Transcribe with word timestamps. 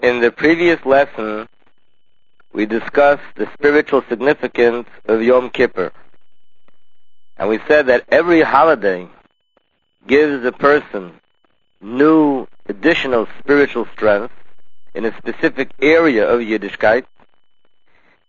In 0.00 0.20
the 0.20 0.30
previous 0.30 0.84
lesson, 0.84 1.48
we 2.52 2.66
discussed 2.66 3.22
the 3.36 3.48
spiritual 3.54 4.02
significance 4.08 4.88
of 5.06 5.22
Yom 5.22 5.50
Kippur. 5.50 5.92
And 7.36 7.48
we 7.48 7.60
said 7.66 7.86
that 7.86 8.04
every 8.08 8.42
holiday 8.42 9.08
gives 10.06 10.44
a 10.44 10.52
person 10.52 11.12
new 11.80 12.46
additional 12.66 13.26
spiritual 13.38 13.86
strength 13.92 14.34
in 14.94 15.04
a 15.04 15.16
specific 15.16 15.70
area 15.80 16.28
of 16.28 16.40
Yiddishkeit. 16.40 17.04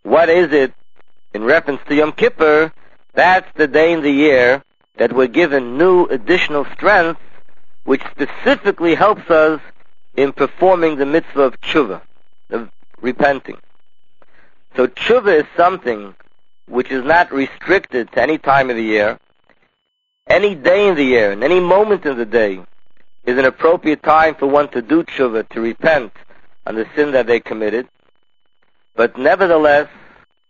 What 0.04 0.30
is 0.30 0.52
it 0.52 0.74
in 1.34 1.44
reference 1.44 1.82
to 1.88 1.96
Yom 1.96 2.14
Kippur? 2.14 2.72
That's 3.14 3.48
the 3.56 3.68
day 3.68 3.94
in 3.94 4.02
the 4.02 4.12
year 4.12 4.64
that 4.98 5.14
we're 5.14 5.28
given 5.28 5.78
new 5.78 6.06
additional 6.06 6.66
strength 6.74 7.20
which 7.84 8.02
specifically 8.12 8.96
helps 8.96 9.30
us 9.30 9.60
in 10.16 10.32
performing 10.32 10.98
the 10.98 11.06
mitzvah 11.06 11.42
of 11.44 11.62
tshuva, 11.62 12.02
of 12.50 12.70
repenting. 13.02 13.58
So 14.76 14.88
tshuva 14.88 15.42
is 15.42 15.46
something 15.58 16.16
which 16.68 16.92
is 16.92 17.04
not 17.04 17.32
restricted 17.32 18.12
to 18.12 18.22
any 18.22 18.38
time 18.38 18.70
of 18.70 18.76
the 18.76 18.84
year. 18.84 19.20
Any 20.28 20.56
day 20.56 20.88
in 20.88 20.96
the 20.96 21.04
year, 21.04 21.32
and 21.32 21.44
any 21.44 21.60
moment 21.60 22.06
in 22.06 22.18
the 22.18 22.26
day, 22.26 22.62
is 23.26 23.38
an 23.38 23.46
appropriate 23.46 24.04
time 24.04 24.36
for 24.36 24.48
one 24.48 24.70
to 24.70 24.82
do 24.82 25.04
tshuva, 25.04 25.48
to 25.50 25.62
repent 25.62 26.14
on 26.66 26.76
the 26.76 26.88
sin 26.96 27.12
that 27.12 27.28
they 27.28 27.40
committed. 27.40 27.88
But 28.96 29.18
nevertheless, 29.18 29.90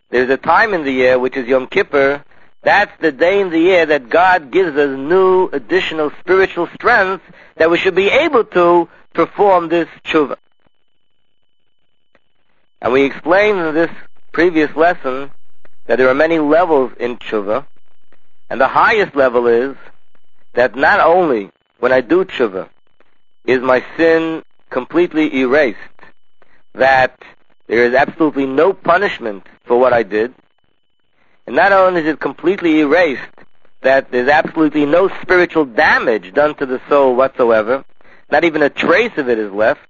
there's 0.09 0.30
a 0.30 0.38
time 0.38 0.73
in 0.73 0.84
the 0.84 0.91
year, 0.91 1.17
which 1.17 1.36
is 1.36 1.48
Yom 1.48 1.67
Kippur, 1.67 2.23
that's 2.61 2.91
the 3.02 3.11
day 3.11 3.41
in 3.41 3.50
the 3.50 3.59
year 3.59 3.86
that 3.86 4.09
God 4.09 4.52
gives 4.52 4.77
us 4.77 4.98
new 4.98 5.50
additional 5.52 6.11
spiritual 6.20 6.67
strength 6.75 7.23
that 7.58 7.70
we 7.70 7.77
should 7.77 7.95
be 7.95 8.09
able 8.09 8.45
to 8.45 8.88
perform 9.13 9.70
this 9.70 9.88
tshuva. 10.05 10.38
And 12.81 12.91
we 12.91 13.03
explained 13.03 13.59
in 13.59 13.73
this 13.73 13.91
previous 14.31 14.75
lesson 14.75 15.31
that 15.86 15.97
there 15.97 16.09
are 16.09 16.16
many 16.16 16.39
levels 16.39 16.92
in 17.00 17.17
tshuva, 17.17 17.66
and 18.50 18.59
the 18.59 18.67
highest 18.67 19.16
level 19.16 19.47
is 19.47 19.75
that 20.53 20.75
not 20.75 21.00
only 21.00 21.52
when 21.80 21.91
I 21.91 22.02
do 22.02 22.25
tshuva 22.25 22.69
is 23.45 23.61
my 23.61 23.84
sin 23.97 24.44
completely 24.69 25.39
erased, 25.41 25.78
that 26.73 27.22
there 27.67 27.86
is 27.86 27.94
absolutely 27.94 28.45
no 28.45 28.73
punishment 28.73 29.47
for 29.64 29.80
what 29.80 29.94
I 29.94 30.03
did, 30.03 30.34
and 31.45 31.56
not 31.56 31.72
only 31.72 32.02
is 32.02 32.08
it 32.08 32.19
completely 32.19 32.80
erased, 32.80 33.22
that 33.81 34.11
there's 34.11 34.30
absolutely 34.30 34.86
no 34.86 35.09
spiritual 35.22 35.66
damage 35.66 36.34
done 36.34 36.56
to 36.56 36.66
the 36.66 36.81
soul 36.89 37.16
whatsoever, 37.16 37.84
not 38.34 38.44
even 38.44 38.64
a 38.64 38.70
trace 38.70 39.16
of 39.17 39.30
it 39.30 39.38
is 39.38 39.52
left. 39.52 39.88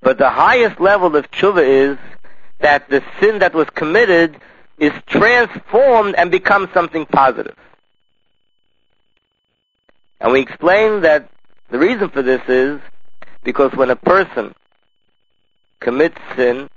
But 0.00 0.16
the 0.16 0.30
highest 0.30 0.80
level 0.80 1.14
of 1.14 1.30
tshuva 1.30 1.62
is 1.62 1.98
that 2.60 2.88
the 2.88 3.04
sin 3.20 3.40
that 3.40 3.52
was 3.52 3.68
committed 3.74 4.40
is 4.78 4.92
transformed 5.06 6.14
and 6.16 6.30
becomes 6.30 6.72
something 6.72 7.04
positive. 7.04 7.54
And 10.20 10.32
we 10.32 10.40
explain 10.40 11.02
that 11.02 11.28
the 11.70 11.78
reason 11.78 12.08
for 12.08 12.22
this 12.22 12.40
is 12.48 12.80
because 13.44 13.72
when 13.74 13.90
a 13.90 13.96
person 13.96 14.54
commits 15.80 16.18
sin, 16.34 16.70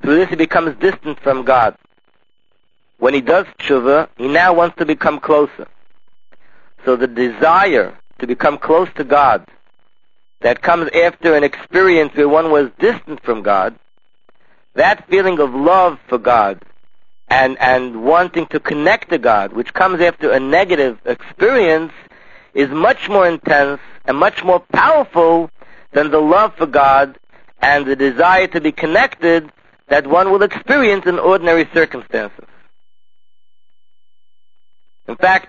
through 0.00 0.16
this 0.16 0.30
he 0.30 0.36
becomes 0.36 0.74
distant 0.80 1.20
from 1.20 1.44
God. 1.44 1.76
When 2.98 3.12
he 3.12 3.20
does 3.20 3.44
tshuva, 3.60 4.08
he 4.16 4.26
now 4.26 4.54
wants 4.54 4.76
to 4.78 4.86
become 4.86 5.20
closer. 5.20 5.66
So 6.86 6.96
the 6.96 7.08
desire 7.08 7.94
to 8.20 8.26
become 8.26 8.56
close 8.56 8.88
to 8.96 9.04
God 9.04 9.46
that 10.42 10.62
comes 10.62 10.90
after 10.90 11.34
an 11.34 11.44
experience 11.44 12.14
where 12.14 12.28
one 12.28 12.50
was 12.50 12.70
distant 12.78 13.22
from 13.22 13.42
God, 13.42 13.78
that 14.74 15.08
feeling 15.08 15.38
of 15.38 15.54
love 15.54 15.98
for 16.08 16.18
God 16.18 16.62
and, 17.28 17.56
and 17.60 18.04
wanting 18.04 18.46
to 18.46 18.60
connect 18.60 19.10
to 19.10 19.18
God, 19.18 19.52
which 19.52 19.72
comes 19.72 20.00
after 20.00 20.30
a 20.30 20.40
negative 20.40 20.98
experience, 21.04 21.92
is 22.54 22.68
much 22.68 23.08
more 23.08 23.26
intense 23.26 23.80
and 24.04 24.18
much 24.18 24.44
more 24.44 24.60
powerful 24.60 25.50
than 25.92 26.10
the 26.10 26.20
love 26.20 26.54
for 26.56 26.66
God 26.66 27.18
and 27.60 27.86
the 27.86 27.96
desire 27.96 28.46
to 28.48 28.60
be 28.60 28.72
connected 28.72 29.50
that 29.88 30.06
one 30.06 30.32
will 30.32 30.42
experience 30.42 31.06
in 31.06 31.18
ordinary 31.18 31.68
circumstances. 31.72 32.46
In 35.06 35.16
fact, 35.16 35.48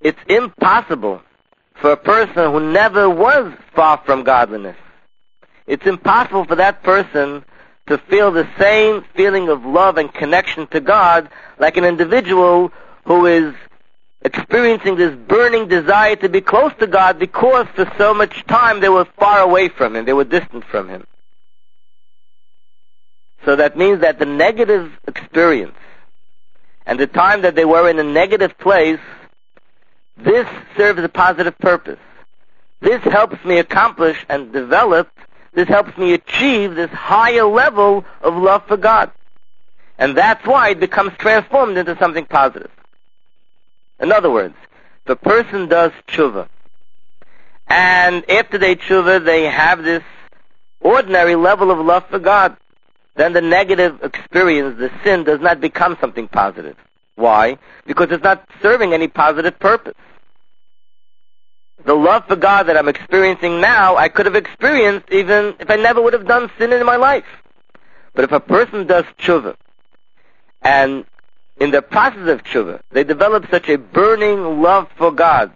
it's 0.00 0.18
impossible 0.28 1.22
for 1.80 1.92
a 1.92 1.96
person 1.96 2.50
who 2.52 2.72
never 2.72 3.08
was 3.08 3.52
far 3.74 4.02
from 4.04 4.22
godliness. 4.22 4.76
It's 5.66 5.86
impossible 5.86 6.44
for 6.44 6.56
that 6.56 6.82
person 6.82 7.44
to 7.86 7.98
feel 7.98 8.30
the 8.30 8.48
same 8.58 9.04
feeling 9.14 9.48
of 9.48 9.64
love 9.64 9.96
and 9.96 10.12
connection 10.12 10.66
to 10.68 10.80
God 10.80 11.28
like 11.58 11.76
an 11.76 11.84
individual 11.84 12.72
who 13.04 13.26
is 13.26 13.54
experiencing 14.22 14.96
this 14.96 15.14
burning 15.14 15.68
desire 15.68 16.16
to 16.16 16.28
be 16.28 16.40
close 16.40 16.72
to 16.80 16.86
God 16.86 17.18
because 17.18 17.66
for 17.74 17.90
so 17.96 18.12
much 18.12 18.44
time 18.46 18.80
they 18.80 18.88
were 18.88 19.04
far 19.18 19.40
away 19.40 19.68
from 19.68 19.94
Him, 19.94 20.04
they 20.04 20.12
were 20.12 20.24
distant 20.24 20.64
from 20.64 20.88
Him. 20.88 21.06
So 23.44 23.54
that 23.54 23.76
means 23.76 24.00
that 24.00 24.18
the 24.18 24.26
negative 24.26 24.90
experience 25.06 25.76
and 26.86 26.98
the 26.98 27.06
time 27.06 27.42
that 27.42 27.54
they 27.54 27.64
were 27.64 27.88
in 27.88 27.98
a 27.98 28.04
negative 28.04 28.58
place 28.58 28.98
this 30.16 30.46
serves 30.76 31.02
a 31.02 31.08
positive 31.08 31.56
purpose. 31.58 31.98
This 32.80 33.02
helps 33.02 33.42
me 33.44 33.58
accomplish 33.58 34.24
and 34.28 34.52
develop, 34.52 35.08
this 35.52 35.68
helps 35.68 35.96
me 35.96 36.12
achieve 36.12 36.74
this 36.74 36.90
higher 36.90 37.44
level 37.44 38.04
of 38.20 38.36
love 38.36 38.66
for 38.66 38.76
God. 38.76 39.10
And 39.98 40.16
that's 40.16 40.46
why 40.46 40.70
it 40.70 40.80
becomes 40.80 41.12
transformed 41.18 41.78
into 41.78 41.96
something 41.98 42.26
positive. 42.26 42.70
In 43.98 44.12
other 44.12 44.30
words, 44.30 44.54
the 45.06 45.16
person 45.16 45.68
does 45.68 45.92
tshuva, 46.08 46.48
and 47.68 48.28
after 48.30 48.58
they 48.58 48.76
tshuva, 48.76 49.24
they 49.24 49.44
have 49.44 49.82
this 49.82 50.02
ordinary 50.80 51.34
level 51.34 51.70
of 51.70 51.78
love 51.78 52.06
for 52.08 52.18
God, 52.18 52.56
then 53.16 53.32
the 53.32 53.40
negative 53.40 54.02
experience, 54.02 54.78
the 54.78 54.90
sin, 55.02 55.24
does 55.24 55.40
not 55.40 55.60
become 55.60 55.96
something 56.00 56.28
positive. 56.28 56.76
Why? 57.16 57.58
Because 57.86 58.08
it's 58.10 58.22
not 58.22 58.48
serving 58.62 58.92
any 58.92 59.08
positive 59.08 59.58
purpose. 59.58 59.94
The 61.84 61.94
love 61.94 62.26
for 62.26 62.36
God 62.36 62.64
that 62.64 62.76
I'm 62.76 62.88
experiencing 62.88 63.60
now, 63.60 63.96
I 63.96 64.08
could 64.08 64.26
have 64.26 64.34
experienced 64.34 65.10
even 65.10 65.54
if 65.58 65.70
I 65.70 65.76
never 65.76 66.00
would 66.00 66.12
have 66.12 66.26
done 66.26 66.50
sin 66.58 66.72
in 66.72 66.84
my 66.86 66.96
life. 66.96 67.24
But 68.14 68.24
if 68.24 68.32
a 68.32 68.40
person 68.40 68.86
does 68.86 69.04
tshuva, 69.18 69.56
and 70.62 71.04
in 71.58 71.70
the 71.70 71.82
process 71.82 72.28
of 72.28 72.42
tshuva, 72.44 72.80
they 72.90 73.04
develop 73.04 73.48
such 73.50 73.68
a 73.68 73.78
burning 73.78 74.62
love 74.62 74.88
for 74.96 75.12
God, 75.12 75.52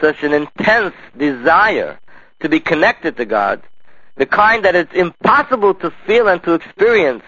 such 0.00 0.22
an 0.22 0.32
intense 0.32 0.94
desire 1.16 1.98
to 2.40 2.48
be 2.48 2.60
connected 2.60 3.16
to 3.16 3.24
God, 3.24 3.62
the 4.16 4.26
kind 4.26 4.64
that 4.64 4.74
it's 4.74 4.92
impossible 4.94 5.74
to 5.74 5.92
feel 6.06 6.28
and 6.28 6.42
to 6.44 6.54
experience 6.54 7.22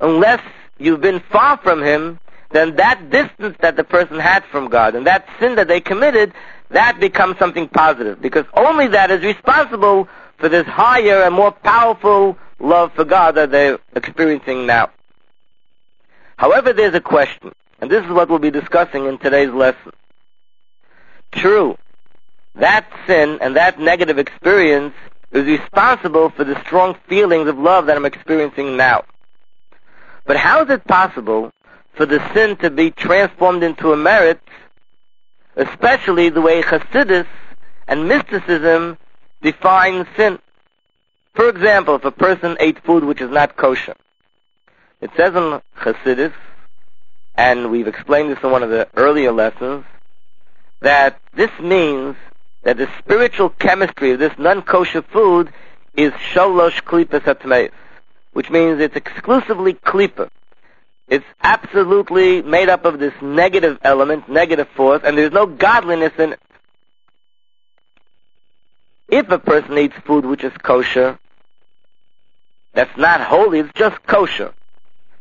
unless 0.00 0.42
you've 0.78 1.00
been 1.00 1.20
far 1.20 1.56
from 1.58 1.82
Him, 1.82 2.18
then 2.50 2.76
that 2.76 3.10
distance 3.10 3.56
that 3.60 3.76
the 3.76 3.84
person 3.84 4.18
had 4.18 4.44
from 4.44 4.68
God 4.68 4.94
and 4.94 5.06
that 5.06 5.26
sin 5.40 5.56
that 5.56 5.68
they 5.68 5.80
committed, 5.80 6.32
that 6.70 7.00
becomes 7.00 7.38
something 7.38 7.68
positive 7.68 8.20
because 8.20 8.44
only 8.54 8.88
that 8.88 9.10
is 9.10 9.22
responsible 9.22 10.08
for 10.38 10.48
this 10.48 10.66
higher 10.66 11.22
and 11.22 11.34
more 11.34 11.52
powerful 11.52 12.38
love 12.58 12.92
for 12.94 13.04
God 13.04 13.34
that 13.36 13.50
they're 13.50 13.78
experiencing 13.94 14.66
now. 14.66 14.90
However, 16.36 16.72
there's 16.72 16.94
a 16.94 17.00
question, 17.00 17.52
and 17.80 17.90
this 17.90 18.04
is 18.04 18.10
what 18.10 18.28
we'll 18.28 18.38
be 18.38 18.50
discussing 18.50 19.06
in 19.06 19.18
today's 19.18 19.50
lesson. 19.50 19.92
True, 21.32 21.76
that 22.56 22.86
sin 23.06 23.38
and 23.40 23.56
that 23.56 23.78
negative 23.78 24.18
experience 24.18 24.94
is 25.32 25.44
responsible 25.44 26.30
for 26.30 26.44
the 26.44 26.60
strong 26.64 26.96
feelings 27.08 27.48
of 27.48 27.58
love 27.58 27.86
that 27.86 27.96
I'm 27.96 28.04
experiencing 28.04 28.76
now. 28.76 29.04
But 30.26 30.36
how 30.36 30.62
is 30.62 30.70
it 30.70 30.84
possible 30.86 31.52
for 31.94 32.06
the 32.06 32.20
sin 32.34 32.56
to 32.56 32.70
be 32.70 32.90
transformed 32.90 33.62
into 33.62 33.92
a 33.92 33.96
merit, 33.96 34.40
especially 35.56 36.28
the 36.28 36.40
way 36.40 36.62
Hasidus 36.62 37.26
and 37.86 38.08
mysticism 38.08 38.98
define 39.42 40.06
sin. 40.16 40.38
For 41.34 41.48
example, 41.48 41.96
if 41.96 42.04
a 42.04 42.10
person 42.10 42.56
ate 42.60 42.82
food 42.84 43.04
which 43.04 43.20
is 43.20 43.30
not 43.30 43.56
kosher, 43.56 43.94
it 45.00 45.10
says 45.16 45.34
in 45.34 45.60
Hasidus, 45.76 46.32
and 47.34 47.70
we've 47.70 47.88
explained 47.88 48.30
this 48.30 48.38
in 48.42 48.50
one 48.50 48.62
of 48.62 48.70
the 48.70 48.88
earlier 48.96 49.32
lessons, 49.32 49.84
that 50.80 51.20
this 51.34 51.50
means 51.60 52.16
that 52.62 52.76
the 52.76 52.88
spiritual 52.98 53.50
chemistry 53.50 54.12
of 54.12 54.18
this 54.18 54.32
non-kosher 54.38 55.02
food 55.02 55.52
is 55.94 56.12
sholosh 56.12 56.82
klipas 56.82 57.70
which 58.32 58.50
means 58.50 58.80
it's 58.80 58.96
exclusively 58.96 59.74
klipa. 59.74 60.28
It's 61.08 61.24
absolutely 61.42 62.42
made 62.42 62.68
up 62.68 62.84
of 62.84 62.98
this 62.98 63.12
negative 63.20 63.78
element, 63.82 64.28
negative 64.28 64.68
force, 64.68 65.02
and 65.04 65.18
there's 65.18 65.32
no 65.32 65.46
godliness 65.46 66.12
in 66.18 66.32
it. 66.32 66.40
If 69.08 69.28
a 69.30 69.38
person 69.38 69.76
eats 69.78 69.94
food 70.06 70.24
which 70.24 70.42
is 70.42 70.52
kosher, 70.62 71.18
that's 72.72 72.96
not 72.96 73.20
holy, 73.20 73.60
it's 73.60 73.72
just 73.74 74.02
kosher. 74.04 74.52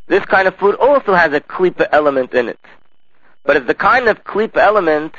This 0.07 0.25
kind 0.25 0.47
of 0.47 0.56
food 0.56 0.75
also 0.75 1.13
has 1.13 1.33
a 1.33 1.41
klipa 1.41 1.88
element 1.91 2.33
in 2.33 2.50
it. 2.50 2.59
But 3.44 3.57
it's 3.57 3.68
the 3.68 3.75
kind 3.75 4.07
of 4.07 4.24
klipa 4.24 4.57
element 4.57 5.15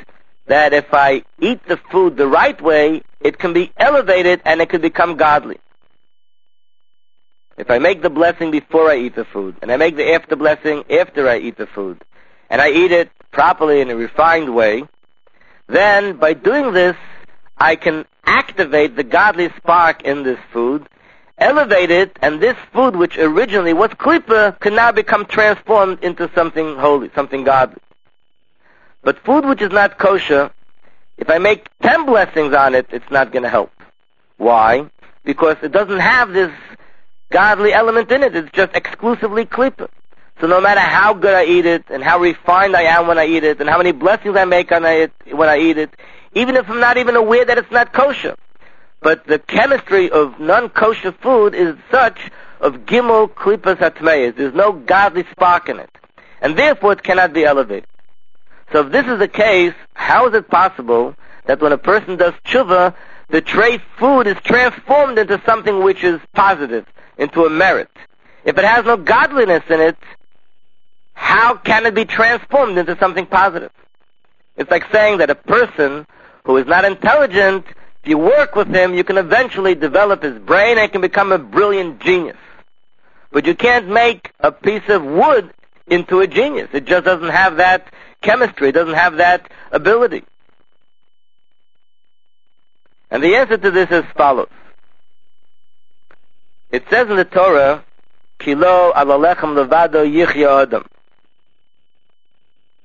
that 0.47 0.73
if 0.73 0.93
I 0.93 1.23
eat 1.39 1.65
the 1.67 1.77
food 1.91 2.17
the 2.17 2.27
right 2.27 2.59
way, 2.61 3.03
it 3.19 3.37
can 3.37 3.53
be 3.53 3.71
elevated 3.77 4.41
and 4.45 4.61
it 4.61 4.69
can 4.69 4.81
become 4.81 5.15
godly. 5.15 5.57
If 7.57 7.71
I 7.71 7.79
make 7.79 8.01
the 8.01 8.09
blessing 8.09 8.51
before 8.51 8.89
I 8.89 8.97
eat 8.97 9.15
the 9.15 9.25
food, 9.25 9.55
and 9.61 9.71
I 9.71 9.77
make 9.77 9.95
the 9.95 10.13
after 10.13 10.35
blessing 10.35 10.83
after 10.89 11.29
I 11.29 11.37
eat 11.37 11.57
the 11.57 11.67
food, 11.67 12.03
and 12.49 12.61
I 12.61 12.69
eat 12.69 12.91
it 12.91 13.09
properly 13.31 13.81
in 13.81 13.89
a 13.89 13.95
refined 13.95 14.53
way, 14.53 14.83
then 15.67 16.17
by 16.17 16.33
doing 16.33 16.73
this, 16.73 16.97
I 17.57 17.77
can 17.77 18.05
activate 18.25 18.95
the 18.95 19.03
godly 19.03 19.49
spark 19.57 20.01
in 20.03 20.23
this 20.23 20.39
food, 20.51 20.87
elevate 21.37 21.91
it, 21.91 22.17
and 22.21 22.41
this 22.41 22.57
food, 22.73 22.97
which 22.97 23.17
originally 23.17 23.73
was 23.73 23.89
klipa, 23.91 24.59
can 24.59 24.75
now 24.75 24.91
become 24.91 25.25
transformed 25.25 26.03
into 26.03 26.29
something 26.35 26.75
holy, 26.75 27.09
something 27.15 27.45
godly. 27.45 27.81
But 29.01 29.19
food 29.19 29.45
which 29.45 29.61
is 29.61 29.71
not 29.71 29.97
kosher, 29.97 30.51
if 31.17 31.29
I 31.29 31.37
make 31.37 31.67
ten 31.81 32.05
blessings 32.05 32.53
on 32.53 32.75
it, 32.75 32.87
it's 32.91 33.09
not 33.09 33.31
going 33.31 33.43
to 33.43 33.49
help. 33.49 33.71
Why? 34.37 34.89
Because 35.23 35.55
it 35.63 35.71
doesn't 35.71 35.99
have 35.99 36.33
this 36.33 36.51
godly 37.35 37.73
element 37.73 38.09
in 38.13 38.23
it. 38.23 38.33
It's 38.33 38.49
just 38.53 38.73
exclusively 38.73 39.45
klipa. 39.45 39.89
So 40.39 40.47
no 40.47 40.61
matter 40.61 40.79
how 40.79 41.13
good 41.13 41.33
I 41.33 41.43
eat 41.43 41.65
it, 41.65 41.83
and 41.89 42.01
how 42.01 42.17
refined 42.19 42.77
I 42.77 42.83
am 42.83 43.07
when 43.07 43.17
I 43.17 43.25
eat 43.25 43.43
it, 43.43 43.59
and 43.59 43.69
how 43.69 43.77
many 43.77 43.91
blessings 43.91 44.37
I 44.37 44.45
make 44.45 44.71
on 44.71 44.85
it 44.85 45.11
when 45.29 45.49
I 45.49 45.57
eat 45.57 45.77
it, 45.77 45.89
even 46.33 46.55
if 46.55 46.69
I'm 46.69 46.79
not 46.79 46.95
even 46.95 47.17
aware 47.17 47.43
that 47.43 47.57
it's 47.57 47.71
not 47.71 47.91
kosher, 47.91 48.37
but 49.01 49.27
the 49.27 49.37
chemistry 49.37 50.09
of 50.09 50.39
non-kosher 50.39 51.11
food 51.11 51.53
is 51.53 51.75
such 51.91 52.31
of 52.61 52.85
gimel 52.85 53.29
klipas 53.29 53.79
hatmeyas. 53.79 54.37
There's 54.37 54.53
no 54.53 54.71
godly 54.71 55.25
spark 55.31 55.67
in 55.67 55.81
it, 55.81 55.89
and 56.39 56.57
therefore 56.57 56.93
it 56.93 57.03
cannot 57.03 57.33
be 57.33 57.43
elevated. 57.43 57.89
So 58.71 58.85
if 58.85 58.93
this 58.93 59.07
is 59.07 59.19
the 59.19 59.27
case, 59.27 59.73
how 59.93 60.29
is 60.29 60.33
it 60.33 60.49
possible 60.49 61.15
that 61.47 61.59
when 61.59 61.73
a 61.73 61.77
person 61.77 62.15
does 62.15 62.33
tshuva, 62.45 62.95
the 63.27 63.41
treif 63.41 63.81
food 63.99 64.25
is 64.25 64.37
transformed 64.45 65.17
into 65.17 65.41
something 65.45 65.83
which 65.83 66.01
is 66.01 66.21
positive, 66.33 66.85
into 67.17 67.45
a 67.45 67.49
merit? 67.49 67.89
If 68.43 68.57
it 68.57 68.63
has 68.63 68.85
no 68.85 68.97
godliness 68.97 69.63
in 69.69 69.81
it, 69.81 69.97
how 71.13 71.55
can 71.55 71.85
it 71.85 71.95
be 71.95 72.05
transformed 72.05 72.77
into 72.77 72.97
something 72.99 73.25
positive? 73.25 73.71
It's 74.57 74.69
like 74.69 74.85
saying 74.91 75.17
that 75.19 75.29
a 75.29 75.35
person 75.35 76.05
who 76.43 76.57
is 76.57 76.67
not 76.67 76.85
intelligent, 76.85 77.65
if 78.03 78.09
you 78.09 78.17
work 78.17 78.55
with 78.55 78.67
him, 78.67 78.93
you 78.93 79.03
can 79.03 79.17
eventually 79.17 79.75
develop 79.75 80.21
his 80.21 80.37
brain 80.39 80.77
and 80.77 80.91
can 80.91 81.01
become 81.01 81.31
a 81.31 81.39
brilliant 81.39 81.99
genius. 82.01 82.37
But 83.31 83.45
you 83.45 83.55
can't 83.55 83.87
make 83.87 84.31
a 84.39 84.51
piece 84.51 84.87
of 84.87 85.03
wood 85.03 85.51
into 85.87 86.19
a 86.19 86.27
genius. 86.27 86.69
It 86.73 86.85
just 86.85 87.05
doesn't 87.05 87.29
have 87.29 87.57
that 87.57 87.91
chemistry, 88.21 88.69
it 88.69 88.73
doesn't 88.73 88.93
have 88.93 89.17
that 89.17 89.51
ability. 89.71 90.23
And 93.11 93.23
the 93.23 93.35
answer 93.35 93.57
to 93.57 93.71
this 93.71 93.89
is 93.89 94.03
as 94.03 94.11
follows. 94.15 94.49
It 96.71 96.83
says 96.89 97.09
in 97.09 97.15
the 97.15 97.25
Torah, 97.25 97.83
Kilo 98.39 98.91
alalechem 98.93 99.55
levado 99.55 100.05
yichya 100.05 100.63
adam. 100.63 100.85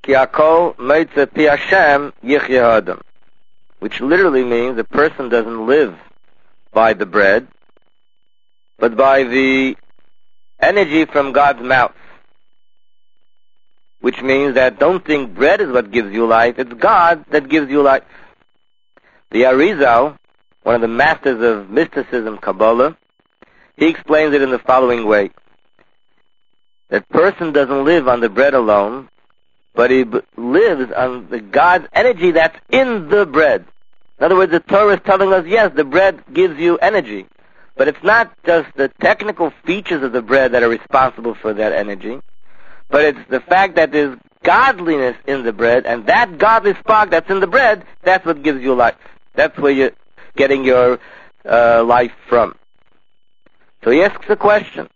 Ki 0.03 0.13
akol 0.13 0.77
meitze 0.77 1.33
pi 1.35 1.43
Hashem 1.43 2.13
yichya 2.25 2.79
adam 2.79 3.01
which 3.81 4.01
literally 4.01 4.45
means 4.45 4.79
a 4.79 4.85
person 4.85 5.29
doesn't 5.29 5.67
live 5.67 5.99
by 6.73 6.93
the 6.93 7.07
bread, 7.07 7.49
but 8.79 8.97
by 8.97 9.25
the 9.25 9.75
energy 10.61 11.07
from 11.07 11.33
God's 11.33 11.63
mouth. 11.63 11.95
Which 14.01 14.23
means 14.23 14.55
that 14.55 14.79
don't 14.79 15.05
think 15.05 15.35
bread 15.35 15.61
is 15.61 15.71
what 15.71 15.91
gives 15.91 16.13
you 16.13 16.27
life, 16.27 16.59
it's 16.59 16.73
God 16.73 17.25
that 17.31 17.49
gives 17.49 17.71
you 17.71 17.83
life. 17.83 18.05
The 19.31 19.43
Arizal, 19.43 20.17
one 20.63 20.75
of 20.75 20.81
the 20.83 20.89
masters 20.89 21.43
of 21.43 21.71
mysticism, 21.71 22.39
Kabbalah, 22.39 22.97
he 23.81 23.89
explains 23.89 24.35
it 24.35 24.43
in 24.43 24.51
the 24.51 24.59
following 24.59 25.07
way. 25.07 25.31
That 26.91 27.09
person 27.09 27.53
doesn't 27.53 27.85
live 27.87 28.09
on 28.09 28.21
the 28.21 28.29
bread 28.29 28.53
alone, 28.53 29.09
but 29.75 29.91
he 29.91 30.03
b- 30.03 30.21
lives 30.37 30.93
on 30.93 31.31
the 31.31 31.41
God's 31.41 31.89
energy 31.95 32.31
that's 32.33 32.59
in 32.69 33.09
the 33.09 33.25
bread. 33.25 33.65
In 34.19 34.25
other 34.27 34.37
words, 34.37 34.53
the 34.53 34.61
Torah 34.61 34.97
is 34.97 35.01
telling 35.07 35.33
us, 35.33 35.47
yes, 35.47 35.73
the 35.75 35.85
bread 35.85 36.23
gives 36.35 36.59
you 36.59 36.77
energy, 36.79 37.25
but 37.75 37.89
it's 37.89 38.03
not 38.03 38.31
just 38.45 38.69
the 38.77 38.89
technical 39.01 39.51
features 39.65 40.03
of 40.03 40.13
the 40.13 40.21
bread 40.21 40.53
that 40.53 40.63
are 40.63 40.69
responsible 40.69 41.35
for 41.35 41.55
that 41.55 41.73
energy, 41.73 42.21
but 42.91 43.03
it's 43.03 43.31
the 43.31 43.41
fact 43.41 43.77
that 43.77 43.93
there's 43.93 44.19
godliness 44.43 45.17
in 45.27 45.43
the 45.43 45.55
bread, 45.55 45.87
and 45.87 46.05
that 46.05 46.37
godly 46.37 46.75
spark 46.75 47.11
that's 47.11 47.31
in 47.31 47.41
the 47.41 47.47
bread, 47.47 47.87
that's 48.03 48.27
what 48.27 48.43
gives 48.43 48.61
you 48.61 48.75
life. 48.75 48.97
That's 49.37 49.57
where 49.57 49.73
you're 49.73 49.93
getting 50.37 50.65
your 50.65 50.99
uh, 51.47 51.83
life 51.83 52.13
from. 52.29 52.57
So 53.85 53.91
he 53.91 54.03
asks 54.03 54.27
the 54.29 54.37
question, 54.37 54.89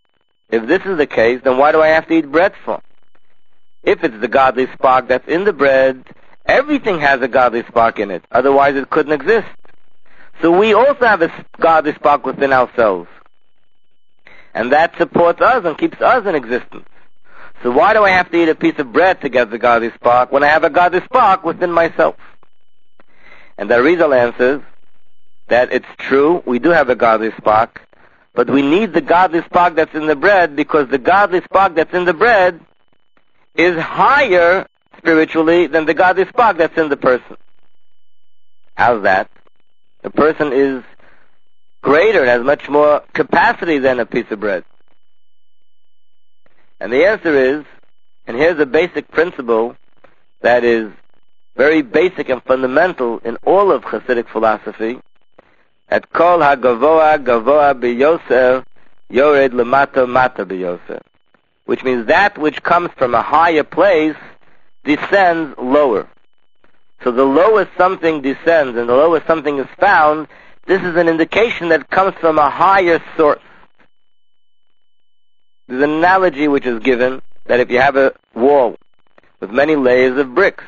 if 0.51 0.67
this 0.67 0.83
is 0.85 0.99
the 0.99 1.07
case, 1.07 1.41
then 1.43 1.59
why 1.59 1.73
do 1.73 1.81
I 1.81 1.89
have 1.89 2.07
to 2.09 2.15
eat 2.15 2.31
bread 2.31 2.53
for? 2.65 2.83
If 3.83 4.05
it's 4.05 4.19
the 4.21 4.29
godly 4.29 4.67
spark 4.73 5.09
that's 5.09 5.29
in 5.29 5.45
the 5.45 5.53
bread, 5.53 6.05
everything 6.47 7.01
has 7.01 7.21
a 7.23 7.29
godly 7.29 7.65
spark 7.65 7.99
in 7.99 8.11
it. 8.11 8.25
Otherwise 8.31 8.77
it 8.77 8.91
couldn't 8.91 9.13
exist. 9.13 9.49
So 10.43 10.57
we 10.57 10.75
also 10.75 11.07
have 11.07 11.23
a 11.23 11.47
godly 11.61 11.95
spark 11.95 12.27
within 12.27 12.53
ourselves. 12.53 13.09
And 14.53 14.73
that 14.73 14.97
supports 14.99 15.41
us 15.41 15.65
and 15.65 15.77
keeps 15.77 16.01
us 16.01 16.27
in 16.27 16.35
existence. 16.35 16.87
So 17.63 17.71
why 17.71 17.95
do 17.95 18.05
I 18.05 18.11
have 18.11 18.31
to 18.31 18.43
eat 18.43 18.49
a 18.49 18.55
piece 18.55 18.79
of 18.79 18.93
bread 18.93 19.21
to 19.23 19.29
get 19.29 19.51
the 19.51 19.59
godly 19.59 19.91
spark 19.93 20.31
when 20.31 20.45
I 20.45 20.49
have 20.49 20.65
a 20.65 20.71
godly 20.71 21.01
spark 21.05 21.45
within 21.45 21.73
myself? 21.73 22.17
And 23.57 23.71
the 23.71 23.77
Arizal 23.77 24.17
answers 24.17 24.63
that 25.49 25.73
it's 25.73 25.87
true, 25.99 26.43
we 26.47 26.59
do 26.59 26.71
have 26.71 26.89
a 26.89 26.97
godly 26.97 27.33
spark, 27.39 27.81
but 28.35 28.51
we 28.51 28.63
need 28.63 28.93
the 28.93 29.01
godly 29.01 29.43
spark 29.45 29.77
that's 29.77 29.95
in 29.95 30.07
the 30.07 30.17
bread 30.17 30.57
because 30.57 30.89
the 30.89 30.99
godly 30.99 31.41
spark 31.43 31.75
that's 31.75 31.95
in 31.95 32.05
the 32.05 32.13
bread 32.13 32.61
is 33.55 33.77
higher 33.79 34.67
spiritually 34.99 35.69
than 35.69 35.87
the 35.87 35.95
godly 35.95 36.27
spark 36.27 36.59
that's 36.59 36.77
in 36.77 36.89
the 36.89 36.97
person. 36.97 37.37
How's 38.75 39.05
that? 39.05 39.31
The 40.03 40.11
person 40.11 40.53
is 40.53 40.83
greater 41.81 42.21
and 42.21 42.29
has 42.29 42.43
much 42.43 42.69
more 42.69 43.03
capacity 43.13 43.79
than 43.79 44.01
a 44.01 44.07
piece 44.07 44.31
of 44.31 44.41
bread. 44.41 44.65
And 46.81 46.93
the 46.93 47.07
answer 47.07 47.59
is, 47.59 47.65
and 48.27 48.37
here's 48.37 48.59
a 48.59 48.67
basic 48.67 49.09
principle 49.11 49.77
that 50.41 50.65
is 50.65 50.91
very 51.57 51.83
basic 51.83 52.29
and 52.29 52.43
fundamental 52.43 53.19
in 53.19 53.37
all 53.45 53.71
of 53.71 53.83
Hasidic 53.85 54.29
philosophy, 54.29 54.99
at 55.89 56.11
kol 56.13 56.41
ha-gavoa 56.41 57.19
gavoa 57.19 57.75
biyoser 57.75 58.65
yored 59.11 59.53
lemata 59.53 60.09
mata 60.09 60.45
biyoser 60.45 61.01
which 61.65 61.83
means 61.83 62.07
that 62.07 62.37
which 62.39 62.63
comes 62.63 62.91
from 62.97 63.15
a 63.15 63.23
higher 63.23 63.65
place 63.65 64.17
descends 64.85 65.57
lower. 65.59 66.09
So 67.03 67.11
the 67.11 67.25
lower 67.25 67.69
something 67.77 68.23
descends 68.23 68.77
and 68.77 68.89
the 68.89 68.95
lower 68.95 69.23
something 69.27 69.59
is 69.59 69.67
found, 69.79 70.29
this 70.67 70.83
is 70.83 70.97
an 70.97 71.09
indication 71.09 71.69
that 71.71 71.91
comes 71.91 72.15
from 72.21 72.39
a 72.39 72.49
higher 72.49 73.03
source. 73.17 73.43
There's 75.67 75.83
an 75.83 75.91
analogy 75.91 76.49
which 76.49 76.67
is 76.67 76.81
given 76.81 77.23
that 77.47 77.61
if 77.61 77.71
you 77.71 77.81
have 77.81 77.97
a 77.97 78.13
wall 78.35 78.77
with 79.41 79.51
many 79.51 79.77
layers 79.77 80.19
of 80.19 80.35
bricks 80.35 80.65